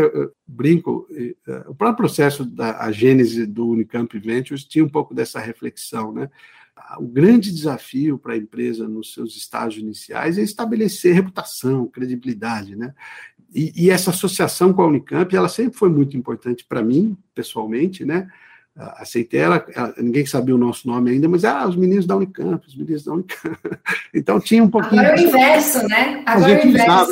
brinco, 0.47 1.07
ah, 1.49 1.67
o 1.69 1.75
próprio 1.75 1.99
processo 1.99 2.45
da 2.45 2.91
gênese 2.91 3.47
do 3.47 3.69
Unicamp 3.69 4.19
Ventures 4.19 4.65
tinha 4.65 4.85
um 4.85 4.89
pouco 4.89 5.15
dessa 5.15 5.39
reflexão. 5.39 6.13
Né? 6.13 6.29
Ah, 6.77 6.97
o 6.99 7.07
grande 7.07 7.53
desafio 7.53 8.19
para 8.19 8.35
a 8.35 8.39
empresa 8.39 8.89
nos 8.89 9.15
seus 9.15 9.37
estágios 9.37 9.83
iniciais 9.83 10.37
é 10.37 10.43
estabelecer 10.43 11.15
reputação, 11.15 11.87
credibilidade. 11.87 12.75
Né? 12.75 12.93
E, 13.55 13.85
e 13.85 13.91
essa 13.91 14.11
associação 14.11 14.73
com 14.73 14.83
a 14.83 14.89
Unicamp, 14.89 15.35
ela 15.35 15.49
sempre 15.49 15.79
foi 15.79 15.89
muito 15.89 16.17
importante 16.17 16.65
para 16.69 16.83
mim, 16.83 17.17
pessoalmente, 17.33 18.05
né? 18.05 18.29
Aceitei 18.77 19.41
ela, 19.41 19.65
ela, 19.73 19.95
ninguém 19.99 20.27
sabia 20.27 20.55
o 20.55 20.59
nosso 20.59 20.89
nome 20.89 21.11
ainda, 21.11 21.29
mas 21.29 21.45
ah, 21.45 21.67
os 21.69 21.77
meninos 21.77 22.07
da 22.07 22.17
Unicamp, 22.17 22.67
os 22.67 22.75
meninos 22.75 23.05
da 23.05 23.13
Unicamp. 23.13 23.57
Então 24.13 24.41
tinha 24.41 24.63
um 24.63 24.71
pouquinho. 24.71 25.01
Agora 25.01 25.21
é 25.21 25.25
o 25.25 25.29
inverso, 25.29 25.89
né? 25.89 26.23
Agora 26.25 26.53
é 26.53 26.65
o 26.65 26.69
inverso. 26.69 27.11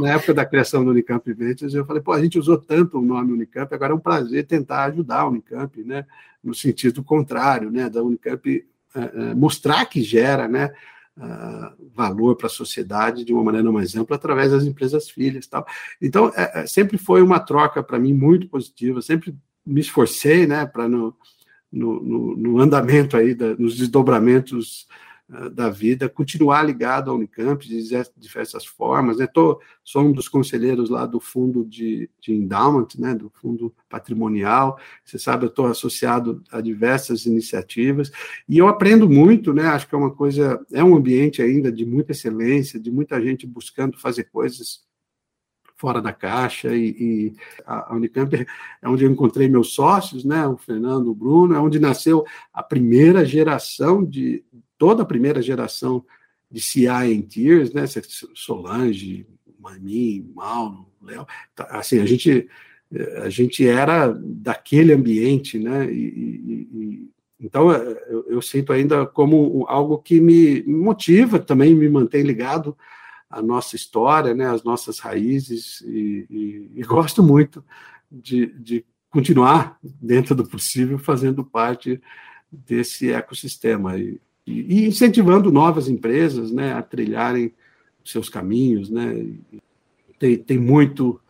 na 0.00 0.12
época 0.12 0.34
da 0.34 0.44
criação 0.44 0.84
do 0.84 0.90
Unicamp 0.90 1.32
Ventures, 1.32 1.72
eu 1.72 1.86
falei, 1.86 2.02
pô, 2.02 2.12
a 2.12 2.22
gente 2.22 2.38
usou 2.38 2.58
tanto 2.58 2.98
o 2.98 3.02
nome 3.02 3.32
Unicamp, 3.32 3.74
agora 3.74 3.92
é 3.92 3.96
um 3.96 4.00
prazer 4.00 4.46
tentar 4.46 4.84
ajudar 4.84 5.20
a 5.20 5.28
Unicamp, 5.28 5.82
né? 5.82 6.04
No 6.44 6.54
sentido 6.54 7.02
contrário, 7.02 7.70
né? 7.70 7.88
Da 7.88 8.02
Unicamp 8.02 8.64
uh, 8.94 9.36
mostrar 9.36 9.86
que 9.86 10.02
gera, 10.02 10.46
né? 10.46 10.70
Uh, 11.16 11.90
valor 11.94 12.36
para 12.36 12.46
a 12.46 12.50
sociedade 12.50 13.24
de 13.24 13.32
uma 13.32 13.42
maneira 13.42 13.72
mais 13.72 13.96
ampla 13.96 14.16
através 14.16 14.52
das 14.52 14.64
empresas 14.64 15.10
filhas 15.10 15.46
tal. 15.46 15.66
Então, 16.00 16.30
é, 16.36 16.66
sempre 16.66 16.96
foi 16.96 17.22
uma 17.22 17.40
troca 17.40 17.82
para 17.82 17.98
mim 17.98 18.12
muito 18.12 18.48
positiva, 18.48 19.02
sempre 19.02 19.34
me 19.68 19.80
esforcei, 19.80 20.46
né, 20.46 20.64
para 20.66 20.88
no, 20.88 21.14
no, 21.70 22.36
no, 22.36 22.58
andamento 22.58 23.16
aí, 23.16 23.34
da, 23.34 23.54
nos 23.56 23.76
desdobramentos 23.76 24.88
uh, 25.28 25.50
da 25.50 25.68
vida, 25.68 26.08
continuar 26.08 26.62
ligado 26.62 27.10
à 27.10 27.14
Unicamp 27.14 27.66
de 27.66 27.82
diversas 28.16 28.64
formas, 28.64 29.18
né, 29.18 29.26
tô, 29.26 29.60
sou 29.84 30.02
um 30.02 30.12
dos 30.12 30.26
conselheiros 30.26 30.88
lá 30.88 31.04
do 31.04 31.20
fundo 31.20 31.64
de, 31.64 32.08
de 32.20 32.32
endowment, 32.32 32.88
né, 32.98 33.14
do 33.14 33.30
fundo 33.30 33.74
patrimonial, 33.90 34.78
você 35.04 35.18
sabe, 35.18 35.44
eu 35.44 35.50
estou 35.50 35.66
associado 35.66 36.42
a 36.50 36.62
diversas 36.62 37.26
iniciativas, 37.26 38.10
e 38.48 38.56
eu 38.56 38.68
aprendo 38.68 39.08
muito, 39.08 39.52
né, 39.52 39.66
acho 39.66 39.86
que 39.86 39.94
é 39.94 39.98
uma 39.98 40.14
coisa, 40.14 40.64
é 40.72 40.82
um 40.82 40.96
ambiente 40.96 41.42
ainda 41.42 41.70
de 41.70 41.84
muita 41.84 42.12
excelência, 42.12 42.80
de 42.80 42.90
muita 42.90 43.20
gente 43.20 43.46
buscando 43.46 43.98
fazer 43.98 44.24
coisas 44.24 44.87
fora 45.78 46.02
da 46.02 46.12
caixa 46.12 46.74
e, 46.74 46.88
e 46.88 47.36
a, 47.64 47.94
Unicamp 47.94 48.34
é 48.82 48.88
onde 48.88 49.04
eu 49.04 49.10
encontrei 49.10 49.48
meus 49.48 49.72
sócios, 49.72 50.24
né, 50.24 50.46
o 50.46 50.56
Fernando, 50.56 51.08
o 51.08 51.14
Bruno, 51.14 51.54
é 51.54 51.60
onde 51.60 51.78
nasceu 51.78 52.26
a 52.52 52.62
primeira 52.62 53.24
geração 53.24 54.04
de 54.04 54.44
toda 54.76 55.04
a 55.04 55.06
primeira 55.06 55.40
geração 55.40 56.04
de 56.50 56.60
CI 56.60 56.88
em 57.12 57.22
Tears, 57.22 57.72
né, 57.72 57.84
Solange, 58.34 59.24
Mami, 59.58 60.28
Mauro, 60.34 60.86
Léo, 61.00 61.24
tá, 61.54 61.64
assim, 61.70 62.00
a 62.00 62.06
gente 62.06 62.48
a 63.22 63.28
gente 63.28 63.68
era 63.68 64.08
daquele 64.08 64.94
ambiente, 64.94 65.58
né, 65.58 65.92
e, 65.92 66.68
e, 66.74 67.08
então 67.38 67.70
eu, 67.70 68.24
eu, 68.28 68.42
sinto 68.42 68.72
ainda 68.72 69.06
como 69.06 69.64
algo 69.68 69.98
que 69.98 70.20
me 70.20 70.62
motiva 70.64 71.38
também, 71.38 71.74
me 71.74 71.88
mantém 71.88 72.22
ligado 72.22 72.76
a 73.30 73.42
nossa 73.42 73.76
história, 73.76 74.34
né, 74.34 74.46
as 74.48 74.62
nossas 74.62 74.98
raízes, 74.98 75.82
e, 75.82 76.26
e, 76.30 76.70
e 76.76 76.82
gosto 76.82 77.22
muito 77.22 77.64
de, 78.10 78.46
de, 78.46 78.84
continuar, 79.10 79.78
dentro 79.82 80.34
do 80.34 80.46
possível, 80.46 80.98
fazendo 80.98 81.42
parte 81.42 82.00
desse 82.52 83.10
ecossistema 83.10 83.96
e, 83.96 84.20
e, 84.46 84.86
incentivando 84.86 85.50
novas 85.50 85.88
empresas 85.88 86.52
né, 86.52 86.72
a 86.74 86.82
trilharem 86.82 87.54
seus 88.04 88.28
caminhos. 88.28 88.90
Né, 88.90 89.34
tem, 90.18 90.36
tem 90.36 90.58
muito 90.58 91.20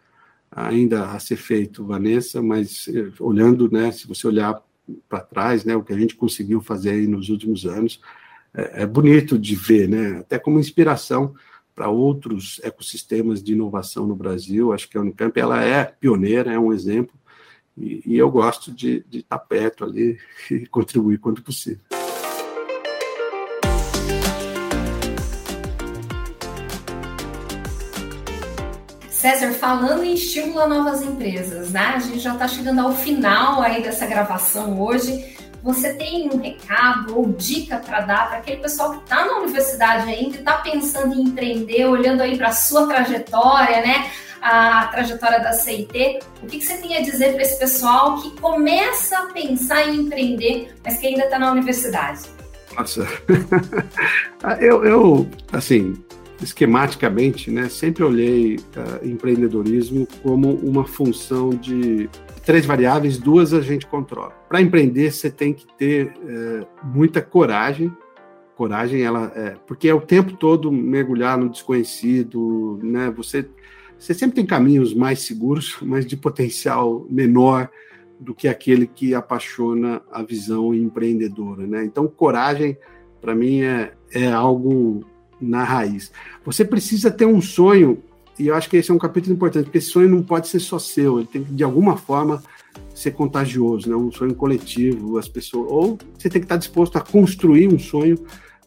ainda 0.50 1.10
a 1.10 1.20
ser 1.20 1.36
feito, 1.36 1.84
Vanessa, 1.84 2.42
mas 2.42 2.88
eh, 2.88 3.12
olhando, 3.20 3.70
né, 3.70 3.92
se 3.92 4.08
você 4.08 4.26
olhar 4.26 4.60
para 5.08 5.20
trás, 5.20 5.64
né, 5.64 5.76
o 5.76 5.82
que 5.82 5.92
a 5.92 5.98
gente 5.98 6.16
conseguiu 6.16 6.60
fazer 6.60 7.06
nos 7.06 7.28
últimos 7.28 7.64
anos, 7.66 8.00
é, 8.54 8.82
é 8.82 8.86
bonito 8.86 9.38
de 9.38 9.54
ver, 9.54 9.88
né, 9.88 10.18
até 10.18 10.38
como 10.38 10.58
inspiração 10.58 11.34
para 11.78 11.88
outros 11.88 12.60
ecossistemas 12.64 13.40
de 13.40 13.52
inovação 13.52 14.04
no 14.04 14.16
Brasil. 14.16 14.72
Acho 14.72 14.88
que 14.88 14.98
a 14.98 15.00
Unicamp 15.00 15.38
ela 15.38 15.62
é 15.62 15.84
pioneira, 15.84 16.52
é 16.52 16.58
um 16.58 16.72
exemplo, 16.72 17.14
e, 17.76 18.02
e 18.04 18.18
eu 18.18 18.28
gosto 18.28 18.72
de, 18.72 19.04
estar 19.12 19.38
perto 19.38 19.84
ali 19.84 20.18
e 20.50 20.66
contribuir 20.66 21.18
quanto 21.18 21.40
possível. 21.40 21.78
César, 29.08 29.52
falando 29.52 30.02
em 30.02 30.14
estímulo 30.14 30.58
a 30.58 30.66
novas 30.66 31.00
empresas, 31.02 31.70
né? 31.70 31.92
A 31.94 31.98
gente 32.00 32.18
já 32.18 32.32
está 32.32 32.48
chegando 32.48 32.80
ao 32.80 32.92
final 32.92 33.62
aí 33.62 33.84
dessa 33.84 34.04
gravação 34.04 34.80
hoje. 34.80 35.36
Você 35.62 35.94
tem 35.94 36.30
um 36.32 36.40
recado 36.40 37.16
ou 37.18 37.32
dica 37.32 37.78
para 37.78 38.00
dar 38.00 38.28
para 38.28 38.38
aquele 38.38 38.58
pessoal 38.58 38.92
que 38.92 39.04
está 39.04 39.24
na 39.24 39.38
universidade 39.38 40.08
ainda 40.10 40.38
está 40.38 40.58
pensando 40.58 41.14
em 41.14 41.22
empreender, 41.22 41.86
olhando 41.86 42.22
aí 42.22 42.36
para 42.36 42.48
a 42.48 42.52
sua 42.52 42.86
trajetória, 42.86 43.80
né? 43.80 44.10
A 44.40 44.86
trajetória 44.86 45.40
da 45.40 45.52
CIT. 45.52 46.20
O 46.42 46.46
que, 46.46 46.58
que 46.58 46.64
você 46.64 46.76
tem 46.76 46.96
a 46.96 47.00
dizer 47.00 47.34
para 47.34 47.42
esse 47.42 47.58
pessoal 47.58 48.20
que 48.22 48.30
começa 48.40 49.18
a 49.18 49.26
pensar 49.26 49.88
em 49.88 50.02
empreender, 50.02 50.74
mas 50.84 50.98
que 50.98 51.08
ainda 51.08 51.24
está 51.24 51.38
na 51.38 51.50
universidade? 51.50 52.20
Nossa, 52.76 53.06
eu, 54.60 54.84
eu, 54.84 55.28
assim, 55.52 55.96
esquematicamente, 56.40 57.50
né, 57.50 57.68
sempre 57.68 58.04
olhei 58.04 58.56
uh, 58.56 59.04
empreendedorismo 59.04 60.06
como 60.22 60.54
uma 60.54 60.84
função 60.84 61.50
de 61.50 62.08
três 62.48 62.64
variáveis, 62.64 63.18
duas 63.18 63.52
a 63.52 63.60
gente 63.60 63.86
controla. 63.86 64.30
Para 64.48 64.62
empreender, 64.62 65.12
você 65.12 65.30
tem 65.30 65.52
que 65.52 65.66
ter 65.76 66.14
é, 66.26 66.66
muita 66.82 67.20
coragem. 67.20 67.92
Coragem, 68.56 69.02
ela 69.02 69.30
é, 69.36 69.54
porque 69.66 69.86
é 69.86 69.92
o 69.92 70.00
tempo 70.00 70.32
todo 70.32 70.72
mergulhar 70.72 71.36
no 71.36 71.50
desconhecido, 71.50 72.80
né? 72.82 73.12
Você, 73.14 73.46
você 73.98 74.14
sempre 74.14 74.36
tem 74.36 74.46
caminhos 74.46 74.94
mais 74.94 75.20
seguros, 75.20 75.76
mas 75.82 76.06
de 76.06 76.16
potencial 76.16 77.06
menor 77.10 77.68
do 78.18 78.34
que 78.34 78.48
aquele 78.48 78.86
que 78.86 79.14
apaixona 79.14 80.00
a 80.10 80.22
visão 80.22 80.72
empreendedora, 80.72 81.66
né? 81.66 81.84
Então, 81.84 82.08
coragem, 82.08 82.78
para 83.20 83.34
mim, 83.34 83.60
é, 83.60 83.92
é 84.10 84.32
algo 84.32 85.04
na 85.38 85.64
raiz. 85.64 86.10
Você 86.46 86.64
precisa 86.64 87.10
ter 87.10 87.26
um 87.26 87.42
sonho 87.42 88.02
e 88.38 88.46
eu 88.46 88.54
acho 88.54 88.70
que 88.70 88.76
esse 88.76 88.90
é 88.90 88.94
um 88.94 88.98
capítulo 88.98 89.34
importante, 89.34 89.64
porque 89.64 89.78
esse 89.78 89.90
sonho 89.90 90.08
não 90.08 90.22
pode 90.22 90.48
ser 90.48 90.60
só 90.60 90.78
seu, 90.78 91.18
ele 91.18 91.28
tem 91.28 91.42
que, 91.42 91.52
de 91.52 91.64
alguma 91.64 91.96
forma, 91.96 92.42
ser 92.94 93.12
contagioso, 93.12 93.88
né? 93.88 93.96
um 93.96 94.12
sonho 94.12 94.34
coletivo, 94.34 95.18
as 95.18 95.28
pessoas. 95.28 95.70
Ou 95.70 95.98
você 96.16 96.28
tem 96.28 96.40
que 96.40 96.44
estar 96.44 96.56
disposto 96.56 96.96
a 96.96 97.00
construir 97.00 97.72
um 97.72 97.78
sonho 97.78 98.16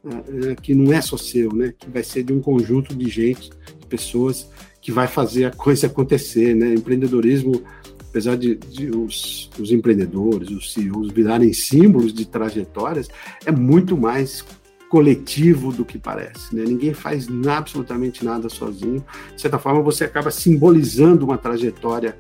uh, 0.04 0.10
uh, 0.10 0.62
que 0.62 0.74
não 0.74 0.92
é 0.92 1.02
só 1.02 1.18
seu, 1.18 1.54
né? 1.54 1.74
que 1.78 1.90
vai 1.90 2.04
ser 2.04 2.24
de 2.24 2.34
um 2.34 2.42
conjunto 2.42 2.94
de 2.96 3.10
gente, 3.10 3.50
de 3.80 3.86
pessoas, 3.88 4.50
que 4.82 4.92
vai 4.92 5.08
fazer 5.08 5.46
a 5.46 5.52
coisa 5.52 5.88
acontecer. 5.88 6.54
Né? 6.56 6.74
Empreendedorismo, 6.74 7.64
apesar 8.10 8.36
de, 8.36 8.56
de 8.56 8.90
os, 8.90 9.50
os 9.58 9.72
empreendedores, 9.72 10.50
os 10.50 10.74
CEOs 10.74 11.12
virarem 11.12 11.54
símbolos 11.54 12.14
de 12.14 12.26
trajetórias, 12.26 13.08
é 13.46 13.52
muito 13.52 13.98
mais 13.98 14.44
coletivo 14.92 15.72
do 15.72 15.86
que 15.86 15.98
parece. 15.98 16.54
Né? 16.54 16.66
Ninguém 16.68 16.94
faz 16.94 17.26
absolutamente 17.48 18.26
nada 18.26 18.50
sozinho. 18.50 19.02
De 19.34 19.42
certa 19.42 19.58
forma, 19.58 19.82
você 19.82 20.04
acaba 20.04 20.30
simbolizando 20.30 21.24
uma 21.24 21.38
trajetória 21.38 22.18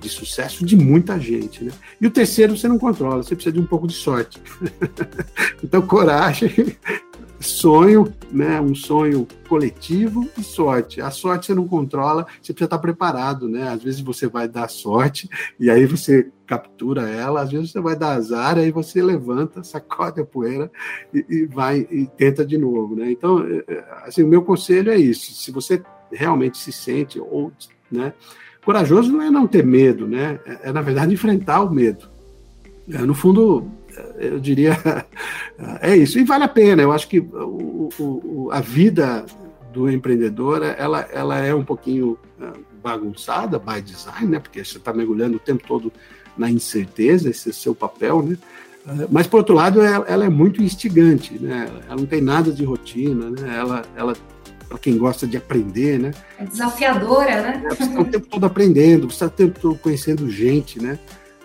de 0.00 0.08
sucesso 0.08 0.64
de 0.64 0.74
muita 0.74 1.20
gente. 1.20 1.62
Né? 1.62 1.70
E 2.00 2.06
o 2.06 2.10
terceiro 2.10 2.56
você 2.56 2.66
não 2.66 2.78
controla, 2.78 3.22
você 3.22 3.34
precisa 3.34 3.52
de 3.52 3.60
um 3.60 3.66
pouco 3.66 3.86
de 3.86 3.92
sorte. 3.92 4.40
então, 5.62 5.82
coragem, 5.82 6.74
sonho, 7.44 8.12
né? 8.30 8.60
um 8.60 8.74
sonho 8.74 9.26
coletivo 9.48 10.28
e 10.38 10.42
sorte. 10.42 11.00
A 11.00 11.10
sorte 11.10 11.46
você 11.46 11.54
não 11.54 11.68
controla, 11.68 12.26
você 12.40 12.52
precisa 12.52 12.66
estar 12.66 12.78
preparado. 12.78 13.48
Né? 13.48 13.68
Às 13.68 13.82
vezes 13.82 14.00
você 14.00 14.26
vai 14.26 14.48
dar 14.48 14.68
sorte 14.68 15.28
e 15.58 15.70
aí 15.70 15.86
você 15.86 16.30
captura 16.46 17.08
ela, 17.08 17.42
às 17.42 17.50
vezes 17.50 17.70
você 17.70 17.80
vai 17.80 17.96
dar 17.96 18.12
azar, 18.12 18.58
aí 18.58 18.70
você 18.70 19.02
levanta, 19.02 19.64
sacode 19.64 20.20
a 20.20 20.24
poeira 20.24 20.70
e, 21.12 21.24
e 21.28 21.46
vai 21.46 21.86
e 21.90 22.06
tenta 22.16 22.44
de 22.44 22.58
novo. 22.58 22.96
Né? 22.96 23.10
Então, 23.10 23.40
é, 23.46 23.64
é, 23.66 23.84
assim, 24.06 24.22
o 24.22 24.28
meu 24.28 24.42
conselho 24.42 24.90
é 24.90 24.96
isso: 24.96 25.32
se 25.32 25.50
você 25.50 25.82
realmente 26.12 26.58
se 26.58 26.70
sente 26.70 27.18
ou 27.18 27.50
né, 27.90 28.12
Corajoso 28.64 29.12
não 29.12 29.20
é 29.20 29.30
não 29.30 29.46
ter 29.46 29.64
medo, 29.64 30.06
né? 30.08 30.40
É, 30.46 30.70
é 30.70 30.72
na 30.72 30.80
verdade, 30.80 31.12
enfrentar 31.12 31.62
o 31.62 31.70
medo. 31.70 32.08
É, 32.90 32.98
no 32.98 33.14
fundo, 33.14 33.70
eu 34.18 34.38
diria, 34.40 34.76
é 35.80 35.96
isso. 35.96 36.18
E 36.18 36.24
vale 36.24 36.44
a 36.44 36.48
pena. 36.48 36.82
Eu 36.82 36.92
acho 36.92 37.08
que 37.08 37.20
o, 37.20 37.88
o, 37.98 38.48
a 38.52 38.60
vida 38.60 39.24
do 39.72 39.90
empreendedor, 39.90 40.62
ela, 40.62 41.00
ela 41.12 41.38
é 41.38 41.54
um 41.54 41.64
pouquinho 41.64 42.16
é, 42.40 42.52
bagunçada 42.82 43.58
by 43.58 43.80
design, 43.82 44.26
né? 44.26 44.38
Porque 44.38 44.64
você 44.64 44.78
está 44.78 44.92
mergulhando 44.92 45.36
o 45.36 45.40
tempo 45.40 45.64
todo 45.66 45.92
na 46.36 46.50
incerteza, 46.50 47.30
esse 47.30 47.48
é 47.48 47.50
o 47.50 47.54
seu 47.54 47.74
papel, 47.74 48.22
né? 48.22 48.38
Mas, 49.10 49.26
por 49.26 49.38
outro 49.38 49.54
lado, 49.54 49.80
ela, 49.80 50.04
ela, 50.06 50.24
é 50.26 50.28
muito 50.28 50.62
instigante, 50.62 51.38
né? 51.38 51.70
Ela 51.86 51.96
não 51.96 52.06
tem 52.06 52.20
nada 52.20 52.52
de 52.52 52.64
rotina, 52.64 53.30
né? 53.30 53.56
Ela, 53.56 53.82
ela 53.96 54.14
para 54.68 54.78
quem 54.78 54.98
gosta 54.98 55.26
de 55.26 55.36
aprender, 55.36 55.98
né? 55.98 56.10
É 56.38 56.44
desafiadora, 56.44 57.42
né? 57.42 57.64
Você 57.70 57.84
está 57.84 58.00
o 58.00 58.04
tempo 58.04 58.26
todo 58.26 58.44
aprendendo, 58.44 59.10
você 59.10 59.14
está 59.14 59.26
o 59.26 59.30
tempo 59.30 59.58
todo 59.58 59.78
conhecendo 59.78 60.28
gente, 60.28 60.82
né? 60.82 60.98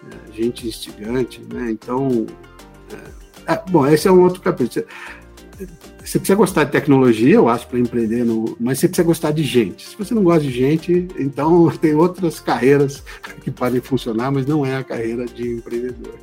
É, 0.10 0.32
gente 0.32 0.68
instigante, 0.68 1.41
né? 1.51 1.72
Então, 1.72 2.26
é, 3.47 3.53
é, 3.53 3.62
bom, 3.70 3.86
esse 3.88 4.07
é 4.07 4.12
um 4.12 4.22
outro 4.22 4.41
capítulo. 4.41 4.86
Você, 4.86 4.88
você 6.03 6.18
precisa 6.18 6.36
gostar 6.36 6.64
de 6.64 6.72
tecnologia, 6.72 7.36
eu 7.36 7.49
acho, 7.49 7.68
para 7.68 7.80
empreender, 7.80 8.24
no, 8.24 8.55
mas 8.60 8.80
você 8.80 8.88
precisa 8.88 9.05
gostar 9.05 9.32
de 9.32 9.43
gente. 9.43 9.88
Se 9.88 9.97
você 9.97 10.14
não 10.14 10.24
gosta 10.24 10.41
de 10.41 10.51
gente, 10.51 11.07
então 11.18 11.70
tem 11.78 11.93
outras 11.93 12.39
carreiras 12.39 13.03
que 13.43 13.51
podem 13.51 13.82
funcionar, 13.82 14.32
mas 14.32 14.45
não 14.45 14.66
é 14.66 14.78
a 14.78 14.84
carreira 14.84 15.26
de 15.26 15.55
empreendedor. 15.55 16.16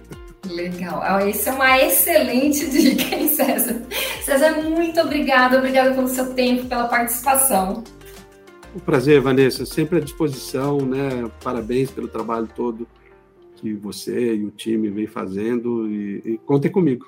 Legal. 0.49 1.03
Essa 1.19 1.51
é 1.51 1.53
uma 1.53 1.79
excelente 1.83 2.67
dica, 2.71 3.15
hein, 3.15 3.29
César? 3.29 3.83
César, 4.23 4.63
muito 4.63 5.01
obrigada. 5.01 5.59
Obrigada 5.59 5.93
pelo 5.95 6.09
seu 6.09 6.33
tempo, 6.35 6.67
pela 6.67 6.87
participação. 6.87 7.83
Um 8.75 8.79
prazer, 8.79 9.21
Vanessa. 9.21 9.67
Sempre 9.67 9.99
à 9.99 10.01
disposição, 10.01 10.79
né? 10.79 11.29
Parabéns 11.43 11.91
pelo 11.91 12.09
trabalho 12.09 12.49
todo 12.55 12.87
que 13.57 13.75
você 13.75 14.35
e 14.35 14.45
o 14.45 14.51
time 14.51 14.89
vem 14.91 15.07
fazendo 15.07 15.91
e, 15.91 16.23
e 16.25 16.39
contem 16.39 16.71
comigo. 16.71 17.07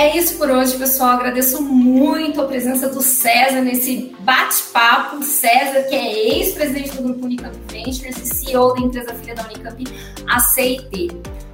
É 0.00 0.16
isso 0.16 0.38
por 0.38 0.50
hoje, 0.50 0.78
pessoal. 0.78 1.10
Agradeço 1.10 1.62
muito 1.62 2.40
a 2.40 2.46
presença 2.46 2.88
do 2.88 3.02
César 3.02 3.60
nesse 3.60 4.16
bate-papo. 4.20 5.22
César, 5.22 5.82
que 5.82 5.94
é 5.94 6.38
ex-presidente 6.38 6.96
do 6.96 7.02
Grupo 7.02 7.26
Unicamp 7.26 7.54
Ventures 7.70 8.16
e 8.16 8.34
CEO 8.34 8.72
da 8.72 8.80
empresa 8.80 9.12
filha 9.12 9.34
da 9.34 9.44
Unicamp, 9.44 9.84
a. 10.26 10.38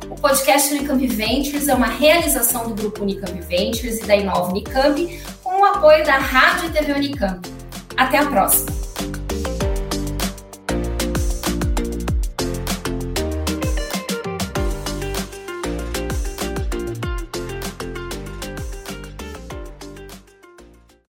O 0.09 0.15
podcast 0.15 0.73
Unicamp 0.73 1.05
Ventures 1.09 1.67
é 1.67 1.75
uma 1.75 1.89
realização 1.89 2.69
do 2.69 2.75
Grupo 2.75 3.03
Unicamp 3.03 3.37
Ventures 3.41 3.99
e 3.99 4.07
da 4.07 4.15
Inova 4.15 4.51
Unicamp, 4.51 5.21
com 5.43 5.61
o 5.61 5.65
apoio 5.65 6.05
da 6.05 6.17
Rádio 6.17 6.69
e 6.69 6.73
TV 6.73 6.93
Unicamp. 6.93 7.56
Até 7.97 8.19
a 8.19 8.27
próxima! 8.27 8.67